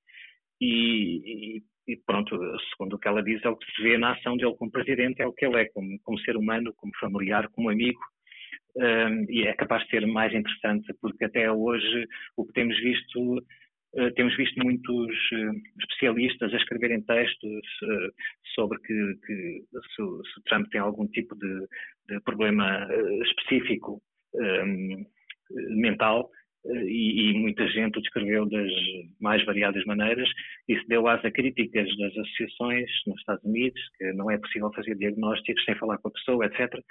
E, 0.62 1.62
e, 1.88 1.98
pronto, 2.06 2.38
segundo 2.72 2.96
o 2.96 3.00
que 3.00 3.08
ela 3.08 3.24
diz, 3.24 3.44
é 3.44 3.50
o 3.50 3.56
que 3.56 3.72
se 3.72 3.82
vê 3.82 3.98
na 3.98 4.12
ação 4.12 4.36
dele 4.36 4.56
como 4.56 4.72
presidente, 4.72 5.22
é 5.22 5.28
o 5.28 5.34
que 5.34 5.46
ele 5.46 5.62
é, 5.62 5.66
como, 5.70 5.98
como 6.04 6.20
ser 6.20 6.36
humano, 6.36 6.74
como 6.76 6.92
familiar, 7.00 7.48
como 7.50 7.70
amigo, 7.70 8.00
um, 8.76 9.26
e 9.30 9.48
é 9.48 9.54
capaz 9.54 9.84
de 9.84 9.90
ser 9.90 10.06
mais 10.06 10.34
interessante, 10.34 10.94
porque 11.02 11.26
até 11.26 11.52
hoje 11.52 12.08
o 12.38 12.46
que 12.46 12.54
temos 12.54 12.78
visto, 12.80 13.44
temos 14.16 14.36
visto 14.38 14.62
muitos 14.64 15.16
uh, 15.34 15.52
especialistas 15.80 16.54
a 16.54 16.58
escreverem 16.58 17.02
textos 17.02 17.66
uh, 17.84 18.14
sobre 18.54 18.80
que, 18.80 19.16
que 19.26 19.64
se, 19.72 20.34
se, 20.34 20.44
Trump 20.46 20.68
tem 20.70 20.82
algum 20.82 21.08
tipo 21.08 21.36
de, 21.36 21.68
de 22.08 22.20
problema 22.22 22.88
específico 23.24 24.02
um, 24.36 25.06
mental 25.82 26.30
e, 26.66 27.32
e, 27.32 27.34
muita 27.40 27.66
gente 27.70 27.98
o 27.98 28.02
descreveu 28.02 28.46
das 28.46 28.72
mais 29.20 29.44
variadas 29.46 29.84
maneiras. 29.86 30.28
Isso 30.68 30.86
deu 30.88 31.08
asa 31.08 31.28
a 31.28 31.32
críticas 31.32 31.88
das 31.98 32.12
associações 32.18 32.90
nos 33.08 33.20
Estados 33.20 33.44
Unidos, 33.46 33.82
que 33.98 34.12
não 34.14 34.30
é 34.30 34.38
possível 34.38 34.72
fazer 34.74 34.96
diagnósticos 34.96 35.64
sem 35.64 35.76
falar 35.76 35.98
com 36.00 36.10
a 36.10 36.12
pessoa, 36.12 36.46
etc. 36.46 36.84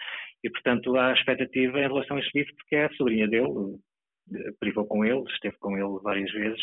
E, 0.43 0.51
portanto, 0.51 0.97
há 0.97 1.13
expectativa 1.13 1.79
em 1.79 1.89
relação 1.89 2.17
a 2.17 2.21
este 2.21 2.39
livro, 2.39 2.55
porque 2.57 2.77
é 2.77 2.85
a 2.87 2.93
sobrinha 2.95 3.29
dele, 3.29 3.79
privou 4.61 4.87
com 4.87 5.05
ele, 5.05 5.23
esteve 5.33 5.57
com 5.59 5.77
ele 5.77 6.03
várias 6.03 6.31
vezes 6.33 6.63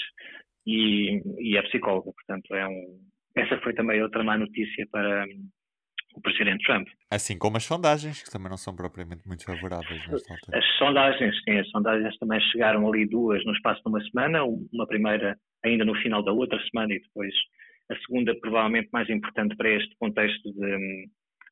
e, 0.66 1.22
e 1.40 1.58
é 1.58 1.62
psicóloga. 1.64 2.12
Portanto, 2.12 2.54
é 2.56 2.68
um, 2.68 3.00
essa 3.36 3.58
foi 3.60 3.74
também 3.74 4.02
outra 4.02 4.24
má 4.24 4.38
notícia 4.38 4.88
para, 4.92 5.26
o 6.16 6.22
presidente 6.22 6.64
Trump. 6.66 6.88
Assim 7.12 7.38
como 7.38 7.58
as 7.58 7.64
sondagens, 7.64 8.24
que 8.24 8.32
também 8.32 8.50
não 8.50 8.58
são 8.58 8.76
propriamente 8.76 9.28
muito 9.28 9.44
favoráveis 9.44 10.08
nesta 10.08 10.34
altura. 10.34 10.58
As 10.58 10.66
sondagens, 10.78 11.36
sim, 11.44 11.58
as 11.58 11.70
sondagens 11.70 12.18
também 12.18 12.40
chegaram 12.52 12.88
ali 12.88 13.06
duas 13.06 13.44
no 13.46 13.54
espaço 13.54 13.82
de 13.84 13.90
uma 13.90 14.02
semana, 14.06 14.44
uma 14.44 14.88
primeira 14.88 15.38
ainda 15.64 15.84
no 15.84 15.96
final 15.96 16.24
da 16.24 16.32
outra 16.32 16.60
semana 16.70 16.94
e 16.94 17.02
depois 17.02 17.34
a 17.92 17.96
segunda 18.00 18.34
provavelmente 18.40 18.90
mais 18.92 19.10
importante 19.10 19.56
para 19.56 19.70
este 19.70 19.96
contexto 20.00 20.52
de 20.54 21.08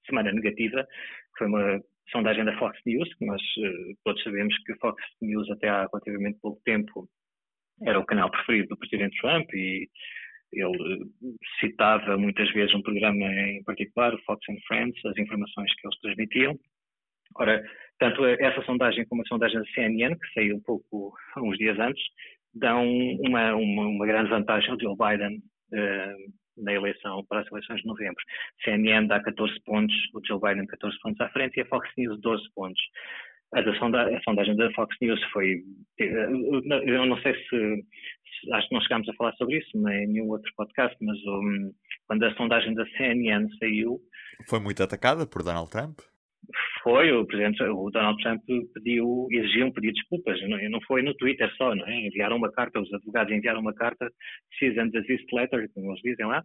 semana 0.06 0.32
negativa, 0.32 0.84
que 0.84 1.38
foi 1.38 1.48
uma 1.48 1.82
sondagem 2.12 2.46
da 2.46 2.58
Fox 2.58 2.80
News, 2.86 3.14
que 3.16 3.26
nós 3.26 3.42
uh, 3.42 3.98
todos 4.04 4.22
sabemos 4.24 4.56
que 4.64 4.76
Fox 4.76 5.02
News 5.22 5.50
até 5.52 5.70
há 5.70 5.88
relativamente 5.92 6.40
pouco 6.42 6.62
tempo 6.64 7.08
era 7.82 8.00
o 8.00 8.06
canal 8.06 8.30
preferido 8.30 8.70
do 8.70 8.78
presidente 8.78 9.20
Trump 9.20 9.52
e 9.54 9.90
ele 10.52 10.94
eh, 10.94 11.28
citava 11.60 12.18
muitas 12.18 12.52
vezes 12.54 12.74
um 12.76 12.82
programa 12.82 13.26
em 13.26 13.64
particular, 13.64 14.14
o 14.14 14.22
Fox 14.24 14.48
and 14.50 14.58
Friends, 14.68 15.06
as 15.06 15.18
informações 15.18 15.74
que 15.76 15.88
eles 15.88 16.00
transmitiam. 16.00 16.60
Ora, 17.36 17.64
tanto 17.98 18.24
essa 18.26 18.64
sondagem 18.64 19.06
como 19.08 19.24
a 19.24 19.26
sondagem 19.26 19.60
da 19.60 19.66
CNN, 19.74 20.16
que 20.16 20.34
saiu 20.34 20.56
um 20.56 20.62
pouco 20.62 21.16
uns 21.38 21.58
dias 21.58 21.80
antes, 21.80 22.04
dão 22.54 22.88
uma, 22.88 23.56
uma, 23.56 23.88
uma 23.88 24.06
grande 24.06 24.30
vantagem 24.30 24.70
ao 24.70 24.80
Joe 24.80 24.96
Biden 24.96 25.38
uh, 25.38 26.34
na 26.58 26.74
eleição, 26.74 27.24
para 27.26 27.42
as 27.42 27.52
eleições 27.52 27.82
de 27.82 27.88
novembro. 27.88 28.24
CNN 28.64 29.08
dá 29.08 29.22
14 29.22 29.54
pontos, 29.66 29.96
o 30.14 30.22
Joe 30.26 30.40
Biden 30.40 30.68
14 30.68 30.98
pontos 31.00 31.22
à 31.22 31.30
frente 31.30 31.58
e 31.58 31.62
a 31.62 31.66
Fox 31.66 31.90
News 31.98 32.20
12 32.22 32.44
pontos. 32.56 32.82
A, 33.54 33.62
da 33.62 33.74
sonda, 33.78 34.04
a 34.04 34.22
sondagem 34.24 34.56
da 34.56 34.72
Fox 34.72 34.96
News 35.00 35.24
foi. 35.32 35.62
Eu 36.00 37.06
não 37.06 37.22
sei 37.22 37.36
se, 37.48 37.86
Acho 38.52 38.68
que 38.68 38.74
não 38.74 38.82
chegámos 38.82 39.08
a 39.08 39.14
falar 39.14 39.34
sobre 39.34 39.58
isso 39.58 39.70
nem 39.76 40.04
em 40.04 40.08
nenhum 40.08 40.30
outro 40.30 40.52
podcast, 40.56 40.98
mas 41.02 41.18
um, 41.26 41.72
quando 42.08 42.24
a 42.24 42.36
sondagem 42.36 42.74
da 42.74 42.86
CNN 42.98 43.48
saiu. 43.58 44.02
Foi 44.50 44.60
muito 44.60 44.84
atacada 44.84 45.26
por 45.26 45.44
Donald 45.44 45.70
Trump? 45.70 46.00
Foi, 46.84 47.12
o 47.12 47.26
presidente, 47.26 47.64
o 47.64 47.90
Donald 47.90 48.22
Trump 48.22 48.42
pediu, 48.74 49.28
exigiu 49.32 49.72
de 49.72 49.92
desculpas, 49.92 50.40
não, 50.48 50.58
não 50.70 50.82
foi 50.82 51.02
no 51.02 51.16
Twitter 51.16 51.50
só, 51.56 51.74
não 51.74 51.88
é? 51.88 52.08
Enviaram 52.08 52.38
uma 52.38 52.52
carta, 52.52 52.80
os 52.80 52.94
advogados 52.94 53.34
enviaram 53.34 53.62
uma 53.62 53.74
carta, 53.74 54.12
cease 54.60 54.80
and 54.80 54.90
desist 54.90 55.26
letter, 55.34 55.70
como 55.74 55.92
eles 55.92 56.02
dizem 56.02 56.26
lá, 56.26 56.44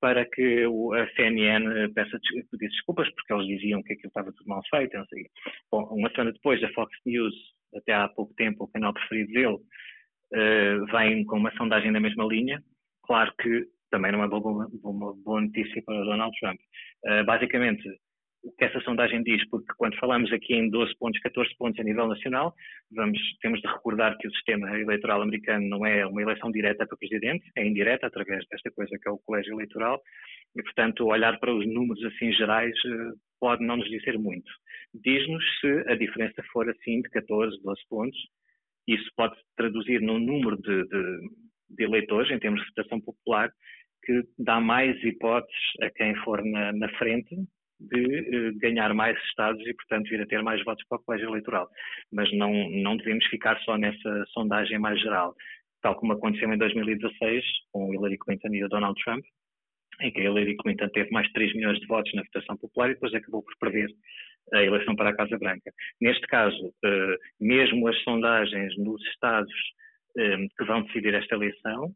para 0.00 0.24
que 0.24 0.64
a 0.64 1.16
CNN 1.16 1.92
peça, 1.94 2.18
pedisse 2.50 2.74
desculpas, 2.76 3.08
porque 3.14 3.32
eles 3.32 3.46
diziam 3.46 3.82
que 3.82 3.92
aquilo 3.92 4.08
estava 4.08 4.32
tudo 4.32 4.48
mal 4.48 4.62
feito, 4.70 4.96
não 4.96 5.06
sei. 5.06 5.26
Bom, 5.70 5.84
uma 5.92 6.10
semana 6.10 6.32
depois, 6.32 6.62
a 6.62 6.68
Fox 6.72 6.90
News, 7.06 7.34
até 7.74 7.92
há 7.92 8.08
pouco 8.08 8.34
tempo, 8.34 8.64
o 8.64 8.68
canal 8.68 8.92
preferido 8.92 9.32
dele, 9.32 9.56
uh, 9.56 10.86
vem 10.92 11.24
com 11.24 11.38
uma 11.38 11.54
sondagem 11.56 11.90
na 11.90 12.00
mesma 12.00 12.24
linha. 12.24 12.62
Claro 13.04 13.32
que 13.40 13.66
também 13.90 14.12
não 14.12 14.22
é 14.22 14.26
uma 14.26 14.40
boa, 14.40 14.68
boa 15.24 15.40
notícia 15.40 15.82
para 15.86 16.04
Donald 16.04 16.36
Trump. 16.38 16.58
Uh, 17.04 17.24
basicamente, 17.24 17.88
o 18.44 18.52
que 18.52 18.64
essa 18.64 18.80
sondagem 18.80 19.22
diz, 19.22 19.42
porque 19.48 19.72
quando 19.78 19.98
falamos 19.98 20.30
aqui 20.30 20.54
em 20.54 20.68
12 20.68 20.94
pontos, 20.98 21.18
14 21.20 21.50
pontos 21.56 21.80
a 21.80 21.82
nível 21.82 22.06
nacional, 22.06 22.54
vamos, 22.92 23.18
temos 23.40 23.60
de 23.60 23.66
recordar 23.66 24.16
que 24.18 24.28
o 24.28 24.32
sistema 24.32 24.78
eleitoral 24.78 25.22
americano 25.22 25.66
não 25.66 25.86
é 25.86 26.06
uma 26.06 26.20
eleição 26.20 26.52
direta 26.52 26.86
para 26.86 26.96
presidente, 26.96 27.50
é 27.56 27.66
indireta 27.66 28.06
através 28.06 28.46
desta 28.48 28.70
coisa 28.70 28.98
que 29.00 29.08
é 29.08 29.10
o 29.10 29.18
colégio 29.18 29.54
eleitoral, 29.54 30.00
e 30.54 30.62
portanto 30.62 31.06
olhar 31.06 31.40
para 31.40 31.54
os 31.54 31.66
números 31.66 32.04
assim 32.04 32.32
gerais 32.32 32.74
eh, 32.84 33.12
pode 33.40 33.64
não 33.64 33.78
nos 33.78 33.88
dizer 33.88 34.18
muito. 34.18 34.50
Diz-nos 34.92 35.42
se 35.60 35.90
a 35.90 35.94
diferença 35.94 36.42
for 36.52 36.68
assim 36.68 37.00
de 37.00 37.08
14, 37.10 37.60
12 37.62 37.80
pontos, 37.88 38.18
isso 38.86 39.10
pode 39.16 39.34
traduzir 39.56 40.02
num 40.02 40.18
número 40.18 40.56
de, 40.58 40.84
de, 40.84 41.28
de 41.70 41.84
eleitores, 41.84 42.30
em 42.30 42.38
termos 42.38 42.60
de 42.60 42.68
votação 42.68 43.00
popular, 43.00 43.50
que 44.04 44.22
dá 44.38 44.60
mais 44.60 45.02
hipóteses 45.02 45.62
a 45.80 45.88
quem 45.88 46.14
for 46.16 46.44
na, 46.44 46.74
na 46.74 46.90
frente 46.98 47.34
de 47.88 48.48
uh, 48.48 48.58
ganhar 48.58 48.92
mais 48.94 49.16
estados 49.24 49.60
e, 49.66 49.74
portanto, 49.74 50.08
vir 50.08 50.20
a 50.20 50.26
ter 50.26 50.42
mais 50.42 50.62
votos 50.64 50.84
para 50.88 50.98
o 50.98 51.02
colégio 51.02 51.28
eleitoral. 51.28 51.68
Mas 52.12 52.32
não, 52.32 52.52
não 52.70 52.96
devemos 52.96 53.24
ficar 53.26 53.58
só 53.60 53.76
nessa 53.76 54.24
sondagem 54.32 54.78
mais 54.78 55.00
geral, 55.00 55.34
tal 55.82 55.94
como 55.96 56.12
aconteceu 56.12 56.52
em 56.52 56.58
2016 56.58 57.44
com 57.72 57.92
Hillary 57.92 58.18
Clinton 58.18 58.48
e 58.52 58.64
o 58.64 58.68
Donald 58.68 59.00
Trump, 59.02 59.24
em 60.00 60.10
que 60.10 60.20
Hillary 60.20 60.56
Clinton 60.56 60.88
teve 60.88 61.10
mais 61.10 61.26
de 61.28 61.32
3 61.34 61.54
milhões 61.54 61.78
de 61.78 61.86
votos 61.86 62.12
na 62.14 62.22
votação 62.22 62.56
popular 62.56 62.90
e 62.90 62.94
depois 62.94 63.14
acabou 63.14 63.42
por 63.42 63.56
perder 63.58 63.88
a 64.52 64.62
eleição 64.62 64.94
para 64.94 65.10
a 65.10 65.16
Casa 65.16 65.38
Branca. 65.38 65.72
Neste 66.00 66.26
caso, 66.26 66.66
uh, 66.66 67.16
mesmo 67.40 67.86
as 67.88 67.98
sondagens 68.02 68.76
nos 68.78 69.02
estados 69.06 69.52
um, 70.16 70.48
que 70.56 70.64
vão 70.64 70.82
decidir 70.82 71.14
esta 71.14 71.34
eleição, 71.34 71.94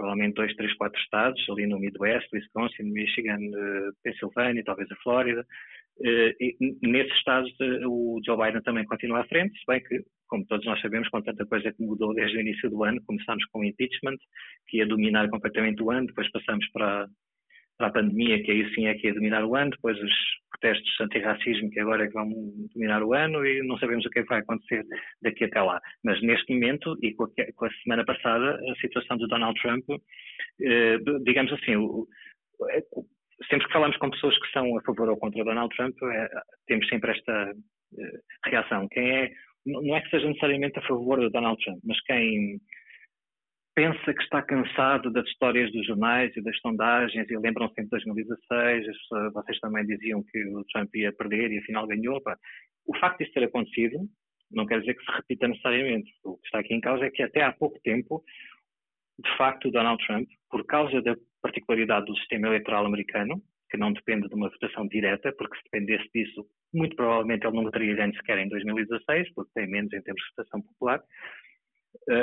provavelmente 0.00 0.34
dois, 0.34 0.54
três, 0.54 0.72
quatro 0.76 0.98
estados, 0.98 1.44
ali 1.50 1.66
no 1.66 1.78
Midwest, 1.78 2.26
Wisconsin, 2.32 2.84
Michigan, 2.84 3.36
uh, 3.36 3.92
Pensilvânia, 4.02 4.64
talvez 4.64 4.90
a 4.90 4.96
Flórida. 4.96 5.46
Uh, 5.98 6.32
e 6.40 6.56
nesses 6.80 7.14
estados 7.18 7.50
uh, 7.60 7.86
o 7.86 8.18
Joe 8.24 8.38
Biden 8.38 8.62
também 8.62 8.86
continua 8.86 9.20
à 9.20 9.24
frente, 9.24 9.58
se 9.58 9.66
bem 9.68 9.82
que, 9.82 10.02
como 10.26 10.46
todos 10.46 10.64
nós 10.64 10.80
sabemos, 10.80 11.06
com 11.10 11.20
tanta 11.20 11.44
coisa 11.44 11.70
que 11.70 11.82
mudou 11.82 12.14
desde 12.14 12.38
o 12.38 12.40
início 12.40 12.70
do 12.70 12.82
ano, 12.82 13.02
começámos 13.06 13.44
com 13.52 13.60
o 13.60 13.64
impeachment, 13.64 14.16
que 14.68 14.78
ia 14.78 14.86
dominar 14.86 15.28
completamente 15.28 15.82
o 15.82 15.90
ano, 15.90 16.06
depois 16.06 16.30
passamos 16.32 16.66
para, 16.72 17.06
para 17.80 17.88
a 17.88 17.92
pandemia, 17.92 18.42
que 18.42 18.50
aí 18.52 18.74
sim 18.74 18.86
é 18.86 18.94
que 18.94 19.06
ia 19.06 19.14
dominar 19.14 19.42
o 19.42 19.56
ano, 19.56 19.70
depois 19.70 19.98
os 19.98 20.12
protestos 20.50 21.00
antirracismo, 21.00 21.70
que 21.70 21.80
agora 21.80 22.04
é 22.04 22.06
que 22.06 22.12
vão 22.12 22.28
dominar 22.74 23.02
o 23.02 23.14
ano, 23.14 23.44
e 23.46 23.66
não 23.66 23.78
sabemos 23.78 24.04
o 24.04 24.10
que, 24.10 24.18
é 24.18 24.22
que 24.22 24.28
vai 24.28 24.40
acontecer 24.40 24.84
daqui 25.22 25.44
até 25.44 25.62
lá. 25.62 25.80
Mas 26.04 26.20
neste 26.20 26.52
momento, 26.52 26.94
e 27.02 27.14
com 27.14 27.24
a, 27.24 27.28
com 27.56 27.64
a 27.64 27.70
semana 27.82 28.04
passada, 28.04 28.60
a 28.70 28.74
situação 28.80 29.16
do 29.16 29.26
Donald 29.26 29.58
Trump, 29.60 29.84
eh, 30.60 30.98
digamos 31.24 31.52
assim, 31.54 31.76
o, 31.76 32.06
é, 32.70 32.82
sempre 33.48 33.66
que 33.66 33.72
falamos 33.72 33.96
com 33.96 34.10
pessoas 34.10 34.38
que 34.38 34.52
são 34.52 34.76
a 34.76 34.82
favor 34.82 35.08
ou 35.08 35.16
contra 35.16 35.42
Donald 35.42 35.74
Trump, 35.74 35.96
é, 36.02 36.28
temos 36.66 36.86
sempre 36.88 37.12
esta 37.12 37.54
eh, 37.98 38.18
reação. 38.44 38.86
Quem 38.88 39.10
é, 39.10 39.30
não 39.64 39.96
é 39.96 40.02
que 40.02 40.10
seja 40.10 40.28
necessariamente 40.28 40.78
a 40.78 40.82
favor 40.82 41.18
do 41.18 41.30
Donald 41.30 41.58
Trump, 41.64 41.78
mas 41.84 41.98
quem 42.02 42.60
pensa 43.74 44.12
que 44.12 44.22
está 44.22 44.42
cansado 44.42 45.10
das 45.10 45.26
histórias 45.26 45.70
dos 45.72 45.86
jornais 45.86 46.34
e 46.36 46.42
das 46.42 46.58
sondagens 46.58 47.28
e 47.30 47.36
lembram 47.36 47.68
sempre 47.68 47.84
de 47.84 47.90
2016, 47.90 48.86
vocês 49.32 49.58
também 49.60 49.86
diziam 49.86 50.22
que 50.22 50.44
o 50.46 50.64
Trump 50.72 50.94
ia 50.96 51.12
perder 51.12 51.50
e 51.52 51.58
afinal 51.58 51.86
ganhou. 51.86 52.20
Pá. 52.22 52.36
O 52.86 52.96
facto 52.98 53.18
disso 53.18 53.32
ter 53.32 53.44
acontecido 53.44 53.98
não 54.50 54.66
quer 54.66 54.80
dizer 54.80 54.94
que 54.94 55.04
se 55.04 55.12
repita 55.12 55.48
necessariamente. 55.48 56.10
O 56.24 56.36
que 56.36 56.46
está 56.46 56.58
aqui 56.58 56.74
em 56.74 56.80
causa 56.80 57.04
é 57.04 57.10
que 57.10 57.22
até 57.22 57.42
há 57.42 57.52
pouco 57.52 57.78
tempo, 57.82 58.22
de 59.18 59.36
facto, 59.36 59.70
Donald 59.70 60.04
Trump, 60.04 60.28
por 60.50 60.64
causa 60.66 61.00
da 61.02 61.14
particularidade 61.40 62.06
do 62.06 62.16
sistema 62.16 62.48
eleitoral 62.48 62.84
americano, 62.84 63.40
que 63.70 63.76
não 63.76 63.92
depende 63.92 64.28
de 64.28 64.34
uma 64.34 64.50
votação 64.50 64.88
direta, 64.88 65.32
porque 65.38 65.56
se 65.56 65.62
dependesse 65.70 66.10
disso, 66.12 66.44
muito 66.74 66.96
provavelmente 66.96 67.46
ele 67.46 67.56
não 67.56 67.70
teria 67.70 67.94
ganho 67.94 68.14
sequer 68.16 68.38
em 68.38 68.48
2016, 68.48 69.32
porque 69.34 69.52
tem 69.54 69.68
menos 69.68 69.92
em 69.92 70.02
termos 70.02 70.20
de 70.22 70.30
votação 70.36 70.60
popular, 70.60 71.00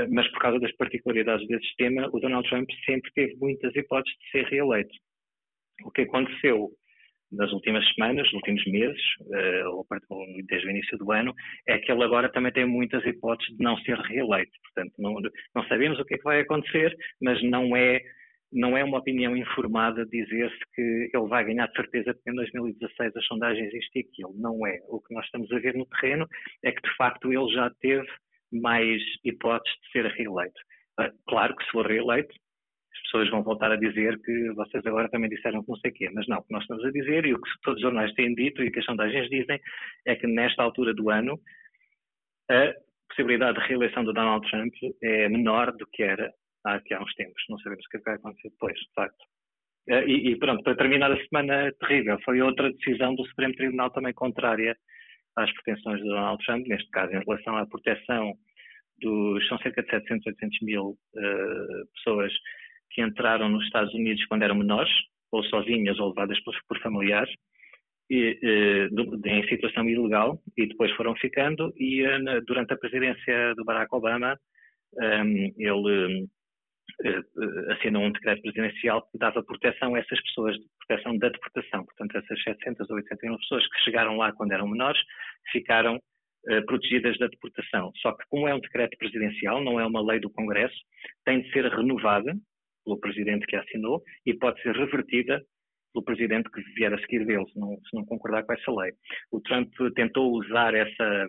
mas 0.10 0.27
por 0.32 0.39
causa 0.39 0.60
das 0.60 0.75
particularidades 0.75 1.47
desse 1.47 1.65
sistema, 1.65 2.10
o 2.12 2.19
Donald 2.19 2.47
Trump 2.49 2.69
sempre 2.86 3.12
teve 3.13 3.36
muitas 3.36 3.75
hipóteses 3.75 4.17
de 4.19 4.32
ser 4.32 4.45
reeleito. 4.45 4.93
O 5.84 5.91
que 5.91 6.01
aconteceu 6.01 6.69
nas 7.32 7.51
últimas 7.51 7.86
semanas, 7.93 8.25
nos 8.25 8.34
últimos 8.34 8.65
meses, 8.65 9.01
ou 9.67 9.86
desde 10.47 10.67
o 10.67 10.71
início 10.71 10.97
do 10.97 11.12
ano, 11.12 11.34
é 11.67 11.77
que 11.77 11.91
ele 11.91 12.03
agora 12.03 12.32
também 12.32 12.51
tem 12.51 12.65
muitas 12.65 13.06
hipóteses 13.06 13.56
de 13.56 13.63
não 13.63 13.77
ser 13.80 13.97
reeleito. 13.97 14.51
Portanto, 14.63 14.93
não, 14.97 15.15
não 15.56 15.67
sabemos 15.67 15.99
o 15.99 16.06
que 16.06 16.15
é 16.15 16.17
que 16.17 16.23
vai 16.23 16.39
acontecer, 16.39 16.95
mas 17.21 17.41
não 17.43 17.75
é 17.75 18.01
não 18.51 18.77
é 18.77 18.84
uma 18.84 18.99
opinião 18.99 19.36
informada 19.36 20.06
dizer-se 20.06 20.60
que 20.73 21.10
ele 21.13 21.27
vai 21.27 21.43
ganhar 21.43 21.67
de 21.67 21.75
certeza 21.75 22.13
porque 22.13 22.32
em 22.32 22.36
2016 22.36 23.15
as 23.15 23.25
sondagens 23.25 23.73
isto 23.73 23.91
e 23.97 23.99
aquilo. 23.99 24.34
Não 24.38 24.65
é. 24.65 24.80
O 24.88 25.01
que 25.01 25.13
nós 25.13 25.25
estamos 25.25 25.51
a 25.51 25.60
ver 25.60 25.75
no 25.75 25.86
terreno 25.86 26.25
é 26.63 26.71
que, 26.71 26.82
de 26.82 26.95
facto, 26.95 27.32
ele 27.32 27.53
já 27.53 27.69
teve 27.82 28.08
mais 28.51 29.01
hipóteses 29.23 29.77
de 29.81 29.91
ser 29.91 30.05
reeleito. 30.05 30.60
Ah, 30.99 31.12
claro 31.27 31.55
que 31.55 31.63
se 31.65 31.71
for 31.71 31.86
reeleito, 31.86 32.33
as 32.93 33.01
pessoas 33.03 33.29
vão 33.29 33.43
voltar 33.43 33.71
a 33.71 33.75
dizer 33.75 34.19
que 34.21 34.51
vocês 34.53 34.86
agora 34.86 35.10
também 35.10 35.29
disseram 35.29 35.63
que 35.63 35.69
não 35.69 35.77
sei 35.77 35.91
o 35.91 35.93
quê, 35.93 36.10
mas 36.13 36.27
não, 36.27 36.39
o 36.39 36.43
que 36.43 36.53
nós 36.53 36.63
estamos 36.63 36.83
a 36.86 36.91
dizer 36.91 37.25
e 37.25 37.33
o 37.33 37.41
que 37.41 37.49
todos 37.62 37.77
os 37.77 37.83
jornais 37.83 38.13
têm 38.13 38.33
dito 38.33 38.63
e 38.63 38.71
que 38.71 38.79
as 38.79 38.86
sondagens 38.86 39.29
dizem 39.29 39.60
é 40.05 40.15
que 40.15 40.27
nesta 40.27 40.63
altura 40.63 40.93
do 40.93 41.10
ano 41.10 41.39
a 42.49 42.73
possibilidade 43.10 43.60
de 43.60 43.67
reeleição 43.67 44.03
do 44.03 44.13
Donald 44.13 44.49
Trump 44.49 44.73
é 45.03 45.29
menor 45.29 45.71
do 45.73 45.86
que 45.88 46.03
era 46.03 46.31
há, 46.65 46.75
há 46.75 47.03
uns 47.03 47.13
tempos. 47.15 47.43
Não 47.49 47.57
sabemos 47.60 47.86
o 47.86 47.89
que 47.89 47.97
é 47.97 48.01
vai 48.01 48.15
acontecer 48.15 48.49
depois, 48.49 48.77
de 48.77 48.93
facto. 48.95 49.25
Ah, 49.89 50.03
e, 50.03 50.31
e, 50.31 50.38
pronto, 50.38 50.63
para 50.63 50.75
terminar 50.75 51.12
a 51.12 51.27
semana 51.27 51.71
terrível, 51.79 52.17
foi 52.25 52.41
outra 52.41 52.71
decisão 52.73 53.15
do 53.15 53.25
Supremo 53.27 53.53
Tribunal 53.55 53.89
também 53.91 54.13
contrária 54.13 54.75
às 55.38 55.52
pretensões 55.54 56.02
de 56.02 56.08
Donald 56.08 56.43
Trump, 56.43 56.67
neste 56.67 56.89
caso 56.89 57.13
em 57.13 57.23
relação 57.23 57.56
à 57.56 57.65
proteção 57.65 58.34
dos. 59.00 59.47
São 59.47 59.58
cerca 59.60 59.84
de 59.84 59.89
700, 59.89 60.26
800 60.26 60.60
mil 60.62 60.89
uh, 60.89 61.88
pessoas 61.93 62.34
que 62.91 63.02
entraram 63.02 63.47
nos 63.47 63.63
Estados 63.65 63.93
Unidos 63.93 64.26
quando 64.26 64.43
eram 64.43 64.56
menores, 64.56 64.91
ou 65.32 65.43
sozinhas 65.45 66.00
ou 66.00 66.10
levadas 66.10 66.41
por, 66.43 66.56
por 66.67 66.80
familiares, 66.82 67.34
e, 68.10 68.89
uh, 68.91 69.28
em 69.28 69.47
situação 69.47 69.88
ilegal, 69.88 70.41
e 70.58 70.65
depois 70.65 70.91
foram 70.93 71.15
ficando. 71.15 71.71
E 71.78 72.04
uh, 72.04 72.41
durante 72.45 72.73
a 72.73 72.78
presidência 72.78 73.54
do 73.56 73.63
Barack 73.63 73.93
Obama, 73.93 74.38
um, 74.95 75.04
ehm, 75.04 75.54
ele 75.58 76.28
assinou 77.71 78.03
um 78.03 78.12
decreto 78.12 78.41
presidencial 78.41 79.07
que 79.12 79.17
dava 79.17 79.43
proteção 79.43 79.93
a 79.93 79.99
essas 79.99 80.21
pessoas, 80.23 80.57
proteção 80.88 81.17
da 81.17 81.29
deportação. 81.29 81.86
Portanto, 81.86 82.17
essas 82.17 82.41
700 82.43 82.89
ou 82.89 82.95
800 82.95 83.29
mil 83.29 83.38
pessoas 83.38 83.67
que 83.67 83.83
chegaram 83.83 84.17
lá 84.17 84.31
quando 84.33 84.51
eram 84.51 84.67
menores 84.67 84.99
ficaram 85.51 85.97
uh, 85.97 86.65
protegidas 86.65 87.17
da 87.19 87.27
deportação. 87.27 87.91
Só 87.97 88.13
que, 88.13 88.25
como 88.29 88.47
é 88.47 88.55
um 88.55 88.60
decreto 88.60 88.97
presidencial, 88.97 89.63
não 89.63 89.79
é 89.79 89.86
uma 89.86 90.01
lei 90.01 90.19
do 90.19 90.29
Congresso, 90.29 90.75
tem 91.23 91.41
de 91.41 91.51
ser 91.51 91.65
renovada 91.65 92.33
pelo 92.83 92.99
presidente 92.99 93.45
que 93.45 93.55
a 93.55 93.62
assinou 93.62 94.01
e 94.25 94.33
pode 94.33 94.62
ser 94.62 94.75
revertida 94.75 95.43
pelo 95.93 96.03
presidente 96.03 96.49
que 96.49 96.62
vier 96.73 96.93
a 96.93 96.99
seguir 96.99 97.25
dele, 97.25 97.45
se 97.51 97.60
não, 97.60 97.75
se 97.75 97.95
não 97.95 98.05
concordar 98.05 98.43
com 98.43 98.53
essa 98.53 98.71
lei. 98.71 98.91
O 99.31 99.39
Trump 99.41 99.71
tentou 99.95 100.31
usar 100.31 100.73
essa 100.73 101.27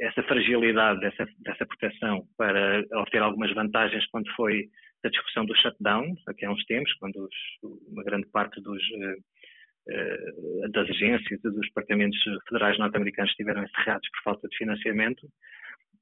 essa 0.00 0.22
fragilidade 0.22 1.00
dessa, 1.00 1.26
dessa 1.40 1.66
proteção 1.66 2.26
para 2.36 2.82
obter 3.00 3.20
algumas 3.20 3.52
vantagens 3.54 4.06
quando 4.06 4.30
foi 4.34 4.68
a 5.04 5.08
discussão 5.08 5.44
do 5.44 5.56
shutdown, 5.56 6.14
aqui 6.26 6.44
há 6.44 6.50
uns 6.50 6.64
tempos, 6.64 6.92
quando 6.94 7.16
os, 7.16 7.72
uma 7.88 8.02
grande 8.04 8.26
parte 8.30 8.60
dos, 8.62 8.82
uh, 8.82 10.70
das 10.72 10.88
agências 10.88 11.38
e 11.38 11.42
dos 11.42 11.66
departamentos 11.68 12.18
federais 12.48 12.78
norte-americanos 12.78 13.30
estiveram 13.30 13.62
encerrados 13.62 14.08
por 14.10 14.22
falta 14.24 14.48
de 14.48 14.56
financiamento. 14.56 15.26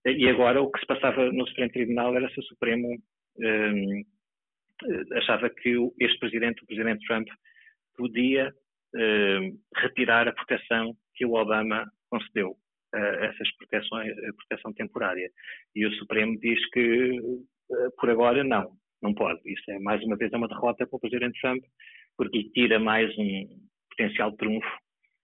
E 0.07 0.29
agora 0.29 0.63
o 0.63 0.71
que 0.71 0.81
se 0.81 0.87
passava 0.87 1.31
no 1.33 1.47
Supremo 1.49 1.73
Tribunal 1.73 2.17
era 2.17 2.29
se 2.31 2.41
o 2.41 2.45
Supremo 2.45 2.89
um, 3.39 4.05
eh, 4.85 5.19
achava 5.19 5.51
que 5.51 5.77
este 6.01 6.19
presidente, 6.19 6.63
o 6.63 6.67
presidente 6.67 7.05
Trump, 7.07 7.27
podia 7.97 8.53
um, 8.95 9.59
retirar 9.77 10.29
a 10.29 10.33
proteção 10.33 10.95
que 11.15 11.27
o 11.27 11.35
Obama 11.35 11.85
concedeu 12.09 12.57
essas 12.95 13.51
proteções, 13.57 14.15
proteção 14.37 14.73
temporária. 14.73 15.31
E 15.75 15.87
o 15.87 15.93
Supremo 15.95 16.39
diz 16.41 16.59
que, 16.71 17.21
uh, 17.21 17.91
por 17.99 18.11
agora, 18.11 18.43
não, 18.43 18.71
não 19.03 19.15
pode. 19.15 19.41
Isso 19.45 19.71
é, 19.71 19.79
mais 19.79 20.03
uma 20.05 20.17
vez, 20.17 20.33
é 20.33 20.37
uma 20.37 20.49
derrota 20.49 20.87
para 20.87 20.97
o 20.97 21.01
Presidente 21.01 21.41
Trump, 21.41 21.63
porque 22.17 22.51
tira 22.51 22.79
mais 22.79 23.17
um 23.19 23.47
potencial 23.91 24.33
trunfo 24.33 24.69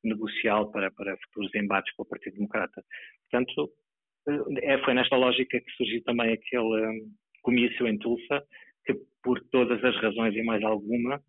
negocial 0.03 0.71
para, 0.71 0.91
para 0.91 1.17
futuros 1.25 1.55
embates 1.55 1.93
com 1.95 2.03
o 2.03 2.07
Partido 2.07 2.35
Democrata. 2.35 2.83
Portanto, 3.31 3.73
uh, 4.29 4.59
é, 4.63 4.79
foi 4.85 4.95
nesta 4.95 5.17
lógica 5.17 5.61
que 5.61 5.71
surgiu 5.73 6.03
também 6.05 6.33
aquele 6.33 6.87
um, 6.87 7.11
comício 7.43 7.87
em 7.87 7.99
Tulsa, 7.99 8.43
que 8.85 8.95
por 9.23 9.41
todas 9.51 9.83
as 9.83 9.97
razões 10.03 10.35
e 10.35 10.43
mais 10.43 10.63
alguma, 10.63 11.21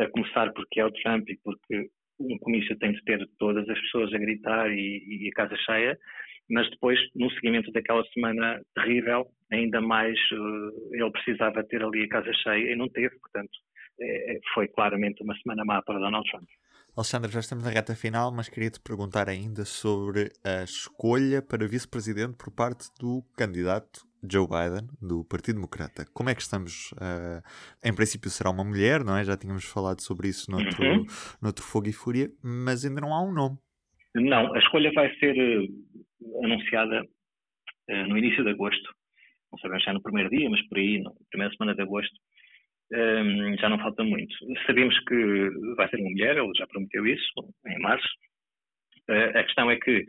a 0.00 0.08
começar 0.10 0.52
porque 0.52 0.80
é 0.80 0.84
o 0.84 0.92
Trump 0.92 1.28
e 1.28 1.38
porque 1.42 1.90
um 2.20 2.38
comício 2.38 2.76
tem 2.78 2.92
de 2.92 3.02
ter 3.04 3.28
todas 3.38 3.68
as 3.68 3.80
pessoas 3.80 4.12
a 4.12 4.18
gritar 4.18 4.70
e, 4.70 5.24
e 5.24 5.28
a 5.28 5.32
casa 5.32 5.56
cheia, 5.56 5.98
mas 6.50 6.68
depois, 6.70 6.98
no 7.14 7.30
seguimento 7.32 7.70
daquela 7.72 8.02
semana 8.14 8.60
terrível, 8.74 9.26
ainda 9.52 9.80
mais 9.80 10.18
uh, 10.32 10.94
ele 10.94 11.10
precisava 11.10 11.62
ter 11.64 11.82
ali 11.82 12.04
a 12.04 12.08
casa 12.08 12.32
cheia 12.32 12.72
e 12.72 12.76
não 12.76 12.88
teve, 12.88 13.18
portanto, 13.18 13.50
é, 14.00 14.38
foi 14.54 14.68
claramente 14.68 15.22
uma 15.22 15.36
semana 15.38 15.64
má 15.64 15.82
para 15.82 15.98
Donald 15.98 16.28
Trump. 16.30 16.48
Alexandre, 16.96 17.30
já 17.30 17.40
estamos 17.40 17.64
na 17.64 17.70
reta 17.70 17.94
final, 17.94 18.32
mas 18.32 18.48
queria 18.48 18.70
te 18.70 18.80
perguntar 18.80 19.28
ainda 19.28 19.64
sobre 19.64 20.32
a 20.44 20.64
escolha 20.64 21.42
para 21.42 21.68
vice-presidente 21.68 22.36
por 22.36 22.50
parte 22.50 22.88
do 22.98 23.22
candidato 23.36 24.07
Joe 24.22 24.46
Biden, 24.46 24.88
do 25.00 25.24
Partido 25.24 25.56
Democrata. 25.56 26.04
Como 26.12 26.28
é 26.28 26.34
que 26.34 26.42
estamos? 26.42 26.92
Uh, 26.92 27.42
em 27.84 27.94
princípio 27.94 28.30
será 28.30 28.50
uma 28.50 28.64
mulher, 28.64 29.04
não 29.04 29.16
é? 29.16 29.24
Já 29.24 29.36
tínhamos 29.36 29.64
falado 29.64 30.00
sobre 30.00 30.28
isso 30.28 30.50
noutro, 30.50 30.82
uhum. 30.82 31.04
noutro 31.42 31.64
Fogo 31.64 31.88
e 31.88 31.92
Fúria, 31.92 32.28
mas 32.42 32.84
ainda 32.84 33.00
não 33.00 33.14
há 33.14 33.22
um 33.22 33.32
nome. 33.32 33.56
Não, 34.14 34.54
a 34.54 34.58
escolha 34.58 34.90
vai 34.92 35.14
ser 35.16 35.36
uh, 35.36 36.44
anunciada 36.44 37.02
uh, 37.02 38.06
no 38.08 38.18
início 38.18 38.42
de 38.42 38.50
agosto. 38.50 38.94
Não 39.52 39.58
sabemos 39.58 39.84
já 39.84 39.92
no 39.92 40.02
primeiro 40.02 40.30
dia, 40.30 40.48
mas 40.50 40.60
por 40.68 40.78
aí, 40.78 41.00
na 41.00 41.10
primeira 41.30 41.54
semana 41.54 41.74
de 41.74 41.82
agosto, 41.82 42.14
um, 42.92 43.56
já 43.58 43.68
não 43.68 43.78
falta 43.78 44.02
muito. 44.02 44.34
Sabemos 44.66 44.98
que 45.04 45.50
vai 45.76 45.88
ser 45.88 46.00
uma 46.00 46.10
mulher, 46.10 46.36
ele 46.36 46.52
já 46.56 46.66
prometeu 46.66 47.06
isso, 47.06 47.28
em 47.66 47.78
março. 47.80 48.08
a 49.08 49.44
questão 49.44 49.70
é 49.70 49.76
que 49.76 50.04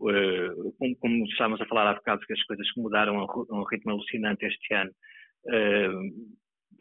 Uh, 0.00 0.72
como, 0.78 0.96
como, 0.96 1.24
estávamos 1.26 1.60
a 1.60 1.66
falar 1.66 1.90
há 1.90 1.94
bocado, 1.94 2.24
que 2.26 2.32
as 2.32 2.42
coisas 2.44 2.66
mudaram 2.76 3.18
a 3.18 3.24
um 3.50 3.64
ritmo 3.64 3.92
alucinante 3.92 4.46
este 4.46 4.74
ano, 4.74 4.90
uh, 5.46 6.38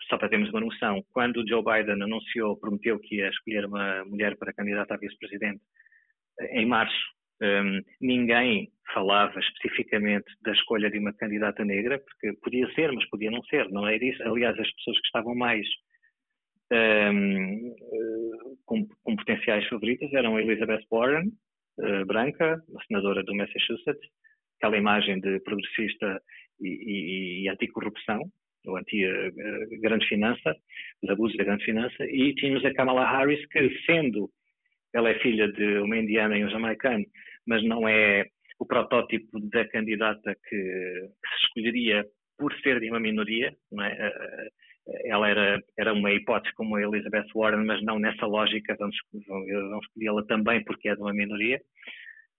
só 0.08 0.18
para 0.18 0.30
termos 0.30 0.50
uma 0.50 0.62
noção, 0.62 1.04
quando 1.12 1.48
Joe 1.48 1.64
Biden 1.64 2.04
anunciou, 2.04 2.58
prometeu 2.58 3.00
que 3.00 3.16
ia 3.16 3.30
escolher 3.30 3.66
uma 3.66 4.06
mulher 4.06 4.38
para 4.38 4.54
candidata 4.54 4.94
a 4.94 4.98
vice-presidente 4.98 5.62
em 6.52 6.66
março, 6.66 6.96
um, 7.42 7.82
ninguém 8.02 8.70
falava 8.94 9.40
especificamente 9.40 10.26
da 10.42 10.52
escolha 10.52 10.90
de 10.90 10.98
uma 10.98 11.14
candidata 11.14 11.64
negra, 11.64 12.00
porque 12.00 12.34
podia 12.42 12.72
ser, 12.74 12.92
mas 12.92 13.08
podia 13.10 13.30
não 13.30 13.44
ser, 13.44 13.70
não 13.70 13.88
é 13.88 13.98
isso. 13.98 14.22
Aliás, 14.24 14.58
as 14.60 14.72
pessoas 14.76 15.00
que 15.00 15.08
estavam 15.08 15.36
mais 15.36 15.68
um, 16.72 17.76
com, 18.66 18.88
com, 19.04 19.16
potenciais 19.16 19.68
favoritas 19.68 20.12
eram 20.14 20.40
Elizabeth 20.40 20.86
Warren, 20.92 21.32
uh, 21.80 22.06
branca, 22.06 22.62
senadora 22.88 23.24
do 23.24 23.36
Massachusetts, 23.36 24.10
aquela 24.58 24.78
imagem 24.78 25.20
de 25.20 25.40
progressista 25.42 26.22
e, 26.60 26.68
e, 26.68 27.44
e 27.44 27.50
anticorrupção, 27.50 28.22
ou 28.66 28.78
anti-grande 28.78 30.06
uh, 30.06 30.10
finança, 30.10 30.56
os 31.04 31.10
abusos 31.10 31.38
da 31.38 31.44
grande 31.44 31.66
finança, 31.66 32.06
e 32.06 32.34
tínhamos 32.36 32.66
a 32.66 32.74
Kamala 32.74 33.10
Harris, 33.10 33.46
que 33.48 33.70
sendo, 33.86 34.30
ela 34.94 35.10
é 35.10 35.20
filha 35.20 35.52
de 35.52 35.80
uma 35.80 35.98
indiana 35.98 36.38
e 36.38 36.44
um 36.44 36.50
jamaicano, 36.50 37.06
mas 37.46 37.64
não 37.64 37.88
é 37.88 38.26
o 38.60 38.66
protótipo 38.66 39.40
da 39.50 39.68
candidata 39.68 40.36
que, 40.50 40.56
que 40.56 41.30
se 41.30 41.46
escolheria 41.46 42.06
por 42.38 42.54
ser 42.62 42.80
de 42.80 42.90
uma 42.90 43.00
minoria, 43.00 43.56
não 43.72 43.84
é? 43.84 43.94
Uh, 43.94 44.67
ela 45.06 45.30
era, 45.30 45.62
era 45.78 45.94
uma 45.94 46.12
hipótese 46.12 46.54
como 46.56 46.76
a 46.76 46.82
Elizabeth 46.82 47.28
Warren, 47.36 47.66
mas 47.66 47.84
não 47.84 48.00
nessa 48.00 48.26
lógica, 48.26 48.76
vamos, 48.80 48.96
vamos 49.28 49.86
escolhê-la 49.86 50.24
também 50.26 50.64
porque 50.64 50.90
é 50.90 50.96
de 50.96 51.02
uma 51.02 51.14
minoria. 51.14 51.62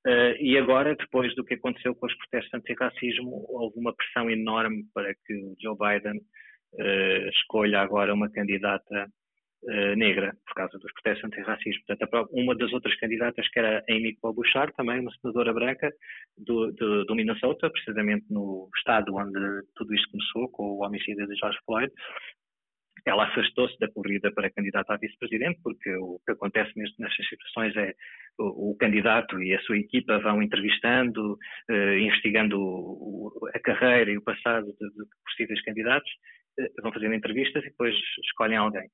Uh, 0.06 0.32
e 0.40 0.56
agora, 0.56 0.94
depois 0.94 1.34
do 1.34 1.44
que 1.44 1.54
aconteceu 1.54 1.94
com 1.94 2.06
os 2.06 2.16
protestos 2.16 2.54
anti-racismo, 2.54 3.44
houve 3.48 3.78
uma 3.78 3.94
pressão 3.94 4.30
enorme 4.30 4.84
para 4.94 5.12
que 5.14 5.34
o 5.34 5.56
Joe 5.60 5.76
Biden 5.76 6.18
uh, 6.18 7.28
escolha 7.30 7.80
agora 7.80 8.14
uma 8.14 8.30
candidata 8.30 9.10
uh, 9.64 9.96
negra, 9.96 10.34
por 10.46 10.54
causa 10.54 10.78
dos 10.78 10.92
protestos 10.92 11.24
anti-racismo. 11.24 11.82
Portanto, 11.86 12.28
uma 12.32 12.56
das 12.56 12.72
outras 12.72 12.94
candidatas, 12.96 13.46
que 13.48 13.58
era 13.58 13.84
Amy 13.90 14.16
Klobuchar, 14.16 14.72
também 14.74 15.00
uma 15.00 15.12
senadora 15.20 15.52
branca 15.52 15.90
do, 16.38 16.72
do, 16.72 17.04
do 17.04 17.14
Minnesota, 17.14 17.68
precisamente 17.68 18.24
no 18.30 18.70
estado 18.78 19.14
onde 19.14 19.38
tudo 19.74 19.94
isto 19.94 20.10
começou, 20.10 20.48
com 20.50 20.62
o 20.62 20.84
homicídio 20.84 21.26
de 21.26 21.34
George 21.34 21.58
Floyd, 21.66 21.92
ela 23.06 23.24
afastou-se 23.24 23.78
da 23.78 23.88
corrida 23.90 24.32
para 24.32 24.50
candidata 24.50 24.94
a 24.94 24.96
vice-presidente, 24.96 25.60
porque 25.62 25.90
o 25.96 26.20
que 26.24 26.32
acontece 26.32 26.72
nestas 26.76 27.28
situações 27.28 27.76
é 27.76 27.94
o, 28.38 28.70
o, 28.70 28.76
candidato 28.76 29.42
e 29.42 29.54
a 29.54 29.60
sua 29.62 29.78
equipa 29.78 30.18
vão 30.18 30.42
entrevistando, 30.42 31.38
eh, 31.70 31.98
investigando 32.00 32.60
o, 32.60 33.32
a 33.54 33.58
carreira 33.60 34.10
e 34.10 34.18
o 34.18 34.22
passado 34.22 34.66
de, 34.66 34.88
de 34.90 35.04
possíveis 35.24 35.62
candidatos, 35.62 36.10
eh, 36.58 36.70
vão 36.82 36.92
fazendo 36.92 37.14
entrevistas 37.14 37.64
e 37.64 37.70
depois 37.70 37.94
escolhem 38.24 38.56
alguém. 38.56 38.88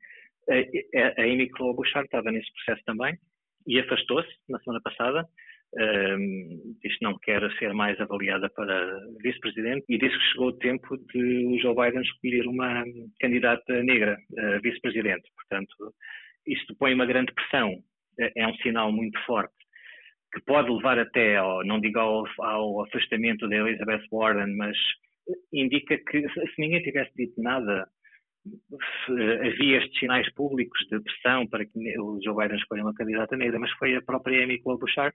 A, 0.49 1.21
a 1.21 1.25
Amy 1.25 1.49
Klobuchar 1.51 2.05
estava 2.05 2.31
nesse 2.31 2.53
processo 2.53 2.85
também 2.85 3.15
e 3.67 3.81
afastou-se 3.81 4.31
na 4.49 4.59
semana 4.61 4.81
passada 4.83 5.27
um, 5.77 6.77
disse 6.83 6.99
não 7.03 7.19
quer 7.19 7.43
ser 7.59 7.73
mais 7.73 8.01
avaliada 8.01 8.49
para 8.51 9.01
vice-presidente 9.23 9.85
e 9.89 9.99
disse 9.99 10.17
que 10.17 10.33
chegou 10.33 10.49
o 10.49 10.59
tempo 10.59 10.97
de 10.97 11.47
o 11.47 11.59
Joe 11.59 11.75
Biden 11.75 12.03
escolher 12.03 12.47
uma 12.47 12.85
candidata 13.21 13.83
negra 13.83 14.17
a 14.39 14.59
vice-presidente. 14.59 15.29
Portanto, 15.35 15.95
isto 16.47 16.77
põe 16.77 16.95
uma 16.95 17.07
grande 17.07 17.33
pressão, 17.33 17.75
é, 18.21 18.43
é 18.43 18.47
um 18.47 18.55
sinal 18.57 18.93
muito 18.93 19.19
forte 19.25 19.55
que 20.33 20.41
pode 20.45 20.69
levar 20.71 20.99
até, 20.99 21.37
ao, 21.37 21.65
não 21.65 21.81
digo 21.81 21.99
ao, 21.99 22.25
ao 22.41 22.83
afastamento 22.83 23.49
da 23.49 23.57
Elizabeth 23.57 24.03
Warren, 24.11 24.57
mas 24.57 24.77
indica 25.53 25.97
que 25.97 26.29
se 26.29 26.61
ninguém 26.61 26.83
tivesse 26.83 27.13
dito 27.17 27.41
nada, 27.41 27.87
havia 29.41 29.79
estes 29.79 29.99
sinais 29.99 30.31
públicos 30.35 30.79
de 30.91 31.01
pressão 31.01 31.47
para 31.47 31.65
que 31.65 31.99
o 31.99 32.19
Joe 32.23 32.35
Biden 32.37 32.59
escolha 32.59 32.83
uma 32.83 32.95
candidata 32.95 33.37
negra, 33.37 33.59
mas 33.59 33.71
foi 33.73 33.95
a 33.95 34.03
própria 34.03 34.43
Amy 34.43 34.61
Klobuchar 34.61 35.15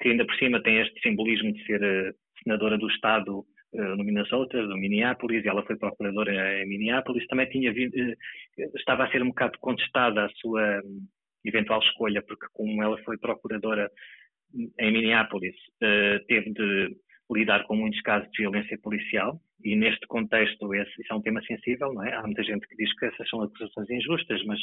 que 0.00 0.08
ainda 0.08 0.24
por 0.24 0.34
cima 0.36 0.62
tem 0.62 0.80
este 0.80 1.00
simbolismo 1.00 1.52
de 1.52 1.64
ser 1.64 1.82
uh, 1.82 2.14
senadora 2.42 2.78
do 2.78 2.88
Estado 2.88 3.38
uh, 3.38 3.96
no 3.96 4.04
Minnesota, 4.04 4.66
do 4.66 4.76
Minneapolis, 4.76 5.44
e 5.44 5.48
ela 5.48 5.64
foi 5.64 5.76
procuradora 5.76 6.62
em 6.62 6.68
Minneapolis, 6.68 7.26
também 7.26 7.48
tinha 7.48 7.72
uh, 7.72 8.76
estava 8.76 9.04
a 9.04 9.10
ser 9.10 9.22
um 9.22 9.28
bocado 9.28 9.58
contestada 9.58 10.24
a 10.24 10.28
sua 10.30 10.80
um, 10.84 11.06
eventual 11.44 11.80
escolha, 11.80 12.22
porque 12.22 12.46
como 12.52 12.82
ela 12.82 12.98
foi 13.04 13.18
procuradora 13.18 13.90
em 14.78 14.90
Minneapolis, 14.90 15.54
teve 16.26 16.52
de 16.54 16.96
lidar 17.30 17.64
com 17.64 17.76
muitos 17.76 18.00
casos 18.00 18.30
de 18.30 18.42
violência 18.42 18.78
policial 18.78 19.38
e 19.62 19.76
neste 19.76 20.06
contexto 20.06 20.74
esse, 20.74 20.92
é 21.10 21.14
um 21.14 21.20
tema 21.20 21.42
sensível, 21.42 21.92
não 21.92 22.04
é? 22.04 22.14
Há 22.14 22.22
muita 22.22 22.42
gente 22.42 22.66
que 22.66 22.76
diz 22.76 22.92
que 22.98 23.06
essas 23.06 23.28
são 23.28 23.42
acusações 23.42 23.90
injustas, 23.90 24.42
mas 24.44 24.58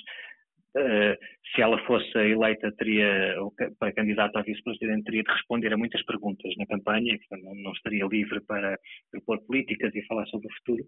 se 1.54 1.62
ela 1.62 1.78
fosse 1.86 2.18
eleita 2.18 2.72
teria, 2.74 3.36
para 3.80 3.94
candidata 3.94 4.40
a 4.40 4.44
vice-presidente, 4.44 5.06
teria 5.06 5.24
de 5.24 5.32
responder 5.32 5.74
a 5.74 5.78
muitas 5.78 6.04
perguntas 6.06 6.54
na 6.58 6.66
campanha, 6.66 7.18
não, 7.32 7.56
não 7.56 7.72
estaria 7.72 8.06
livre 8.06 8.42
para 8.42 8.78
propor 9.12 9.40
políticas 9.46 9.96
e 9.96 10.06
falar 10.06 10.26
sobre 10.28 10.48
o 10.48 10.54
futuro 10.58 10.86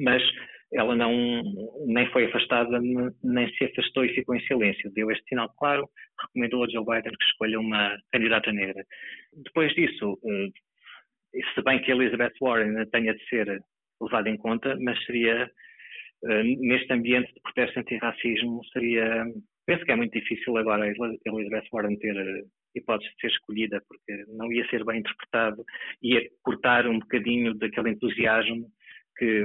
mas 0.00 0.22
ela 0.72 0.96
não 0.96 1.42
nem 1.86 2.10
foi 2.10 2.26
afastada 2.26 2.80
nem 3.22 3.54
se 3.54 3.64
afastou 3.64 4.04
e 4.04 4.14
ficou 4.14 4.34
em 4.34 4.46
silêncio. 4.46 4.90
Deu 4.92 5.10
este 5.10 5.24
sinal 5.28 5.52
claro, 5.58 5.88
recomendou 6.20 6.64
a 6.64 6.68
Joe 6.68 6.84
Biden 6.84 7.16
que 7.16 7.24
escolha 7.24 7.60
uma 7.60 7.96
candidata 8.10 8.50
negra. 8.52 8.84
Depois 9.32 9.72
disso, 9.74 10.18
eh, 10.24 11.40
se 11.54 11.62
bem 11.62 11.80
que 11.82 11.90
Elizabeth 11.90 12.32
Warren 12.40 12.86
tenha 12.90 13.14
de 13.14 13.24
ser 13.28 13.62
levada 14.00 14.30
em 14.30 14.36
conta, 14.36 14.76
mas 14.80 15.02
seria 15.04 15.42
eh, 15.42 15.50
neste 16.22 16.92
ambiente 16.92 17.32
de 17.34 17.40
protesto 17.40 17.80
antirracismo 17.80 18.64
seria 18.72 19.24
penso 19.66 19.84
que 19.84 19.92
é 19.92 19.96
muito 19.96 20.18
difícil 20.18 20.56
agora 20.56 20.86
Elizabeth 20.88 21.68
Warren 21.72 21.96
ter 21.98 22.16
eh, 22.16 22.44
hipótese 22.74 23.10
de 23.14 23.20
ser 23.20 23.28
escolhida 23.28 23.82
porque 23.88 24.24
não 24.28 24.52
ia 24.52 24.68
ser 24.68 24.84
bem 24.84 25.00
interpretado 25.00 25.64
ia 26.02 26.20
cortar 26.42 26.86
um 26.86 26.98
bocadinho 26.98 27.54
daquele 27.54 27.90
entusiasmo 27.90 28.68
que, 29.16 29.44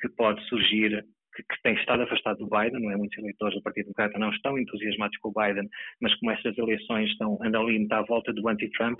que 0.00 0.08
pode 0.16 0.42
surgir, 0.48 1.04
que, 1.34 1.42
que, 1.42 1.62
tem 1.62 1.74
estado 1.74 2.02
afastado 2.02 2.38
do 2.38 2.48
Biden, 2.48 2.80
não 2.80 2.90
é? 2.90 2.96
Muitos 2.96 3.18
eleitores 3.18 3.54
do 3.54 3.62
Partido 3.62 3.84
Democrata 3.84 4.18
não 4.18 4.30
estão 4.30 4.58
entusiasmados 4.58 5.16
com 5.18 5.28
o 5.28 5.32
Biden, 5.32 5.68
mas 6.00 6.14
como 6.16 6.32
estas 6.32 6.56
eleições 6.56 7.10
estão, 7.10 7.38
andam 7.42 7.66
ali 7.66 7.86
à 7.90 8.02
volta 8.02 8.32
do 8.32 8.48
anti-Trump, 8.48 8.98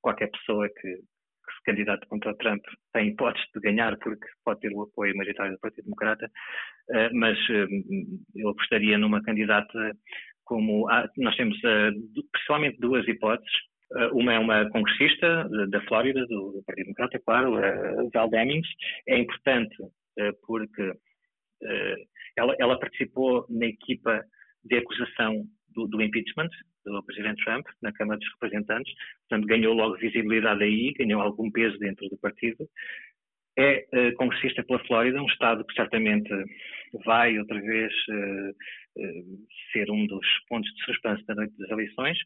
qualquer 0.00 0.30
pessoa 0.30 0.68
que, 0.68 1.00
candidate 1.66 2.06
contra 2.06 2.34
Trump 2.36 2.62
tem 2.92 3.08
hipótese 3.08 3.44
de 3.54 3.60
ganhar 3.60 3.98
porque 3.98 4.26
pode 4.44 4.60
ter 4.60 4.72
o 4.72 4.82
apoio 4.82 5.14
maioritário 5.16 5.52
do 5.52 5.60
Partido 5.60 5.84
Democrata, 5.84 6.30
uh, 6.90 7.14
mas 7.14 7.38
uh, 7.50 7.66
eu 8.34 8.48
apostaria 8.48 8.96
numa 8.96 9.22
candidata 9.22 9.92
como 10.44 10.88
nós 11.18 11.36
temos 11.36 11.58
uh, 11.58 12.22
pessoalmente 12.32 12.78
duas 12.78 13.06
hipóteses 13.06 13.52
eh, 13.94 14.08
uma 14.12 14.32
é 14.32 14.38
uma 14.38 14.68
congressista 14.70 15.48
da 15.68 15.80
Flórida, 15.82 16.26
do 16.26 16.62
Partido 16.66 16.86
Democrata, 16.86 17.20
claro, 17.24 18.10
Val 18.12 18.28
Demings. 18.30 18.68
É 19.06 19.18
importante 19.18 19.76
eh, 20.18 20.32
porque 20.46 20.92
eh, 21.62 21.96
ela, 22.36 22.78
participou 22.78 23.46
na 23.48 23.66
equipa 23.66 24.24
de 24.64 24.76
acusação 24.78 25.44
do, 25.68 26.02
impeachment 26.02 26.48
do 26.90 27.02
Presidente 27.04 27.44
Trump 27.44 27.66
na 27.82 27.92
Câmara 27.92 28.18
dos 28.18 28.28
Representantes, 28.34 28.92
portanto 29.28 29.46
ganhou 29.46 29.74
logo 29.74 29.96
visibilidade 29.96 30.62
aí, 30.62 30.92
ganhou 30.92 31.20
algum 31.20 31.50
peso 31.50 31.78
dentro 31.78 32.08
do 32.08 32.16
partido. 32.18 32.68
É 33.58 34.12
congressista 34.12 34.62
pela 34.62 34.84
Flórida, 34.86 35.22
um 35.22 35.26
estado 35.26 35.64
que 35.64 35.74
certamente 35.74 36.28
vai 37.04 37.38
outra 37.38 37.58
vez 37.58 37.92
ser 39.72 39.90
um 39.90 40.06
dos 40.06 40.26
pontos 40.48 40.70
de 40.74 40.84
suspense 40.84 41.24
da 41.26 41.34
noite 41.34 41.56
das 41.58 41.70
eleições. 41.70 42.18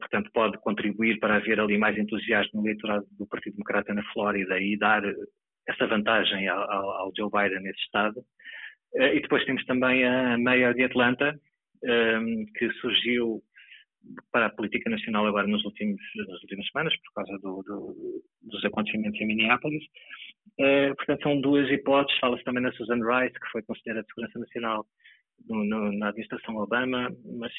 Portanto, 0.00 0.30
pode 0.32 0.58
contribuir 0.58 1.18
para 1.20 1.36
haver 1.36 1.60
ali 1.60 1.78
mais 1.78 1.96
entusiasmo 1.96 2.60
no 2.60 2.66
eleitorado 2.66 3.06
do 3.18 3.26
Partido 3.26 3.54
Democrata 3.54 3.94
na 3.94 4.02
Flórida 4.12 4.58
e 4.60 4.76
dar 4.76 5.02
essa 5.68 5.86
vantagem 5.86 6.48
ao, 6.48 6.60
ao 6.70 7.12
Joe 7.16 7.30
Biden 7.30 7.62
nesse 7.62 7.80
estado. 7.80 8.20
E 8.94 9.20
depois 9.20 9.44
temos 9.44 9.64
também 9.66 10.04
a 10.04 10.36
Mayor 10.38 10.74
de 10.74 10.84
Atlanta, 10.84 11.38
que 12.56 12.70
surgiu 12.80 13.40
para 14.32 14.46
a 14.46 14.50
política 14.50 14.90
nacional 14.90 15.26
agora 15.26 15.46
nos 15.46 15.64
últimos, 15.64 16.00
nas 16.28 16.40
últimas 16.42 16.66
semanas, 16.68 16.94
por 16.96 17.12
causa 17.14 17.38
do, 17.38 17.62
do, 17.62 18.22
dos 18.42 18.64
acontecimentos 18.64 19.20
em 19.20 19.26
Minneapolis. 19.26 19.84
Uh, 20.58 20.94
portanto, 20.96 21.22
são 21.22 21.40
duas 21.40 21.70
hipóteses. 21.70 22.20
Fala-se 22.20 22.44
também 22.44 22.62
na 22.62 22.72
Susan 22.72 22.96
Rice, 22.96 23.38
que 23.38 23.50
foi 23.50 23.62
considerada 23.62 24.02
de 24.02 24.08
segurança 24.08 24.38
nacional 24.38 24.86
no, 25.48 25.64
no, 25.64 25.92
na 25.92 26.08
administração 26.08 26.56
Obama, 26.56 27.10
mas 27.38 27.52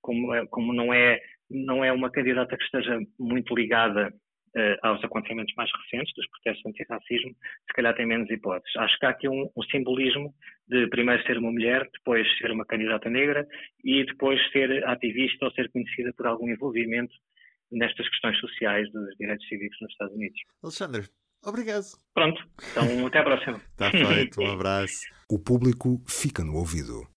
como, 0.00 0.34
é, 0.34 0.46
como 0.46 0.72
não, 0.72 0.92
é, 0.92 1.20
não 1.50 1.84
é 1.84 1.92
uma 1.92 2.10
candidata 2.10 2.56
que 2.56 2.64
esteja 2.64 2.98
muito 3.18 3.54
ligada 3.54 4.12
uh, 4.56 4.86
aos 4.86 5.02
acontecimentos 5.04 5.54
mais 5.56 5.70
recentes 5.72 6.12
dos 6.14 6.28
protestos 6.28 6.66
antirracismo, 6.66 7.30
se 7.30 7.72
calhar 7.74 7.94
tem 7.94 8.06
menos 8.06 8.30
hipóteses. 8.30 8.76
Acho 8.76 8.98
que 8.98 9.06
há 9.06 9.10
aqui 9.10 9.28
um, 9.28 9.50
um, 9.56 9.62
simbolismo 9.70 10.34
de 10.68 10.86
primeiro 10.88 11.22
ser 11.24 11.38
uma 11.38 11.50
mulher, 11.50 11.88
depois 11.92 12.26
ser 12.38 12.50
uma 12.50 12.64
candidata 12.64 13.08
negra 13.08 13.46
e 13.84 14.04
depois 14.04 14.40
ser 14.52 14.84
ativista 14.86 15.44
ou 15.44 15.52
ser 15.52 15.70
conhecida 15.70 16.12
por 16.16 16.26
algum 16.26 16.48
envolvimento 16.48 17.14
nestas 17.70 18.08
questões 18.08 18.38
sociais 18.38 18.90
dos 18.92 19.16
direitos 19.16 19.46
cívicos 19.48 19.78
nos 19.80 19.90
Estados 19.92 20.14
Unidos. 20.14 20.38
Alexandre, 20.62 21.02
obrigado. 21.44 21.84
Pronto, 22.14 22.42
então 22.70 23.06
até 23.06 23.18
à 23.18 23.24
próxima. 23.24 23.56
Está 23.56 23.90
feito, 23.90 24.40
um 24.40 24.50
abraço. 24.52 25.00
O 25.30 25.38
público 25.38 26.02
fica 26.06 26.44
no 26.44 26.54
ouvido. 26.54 27.11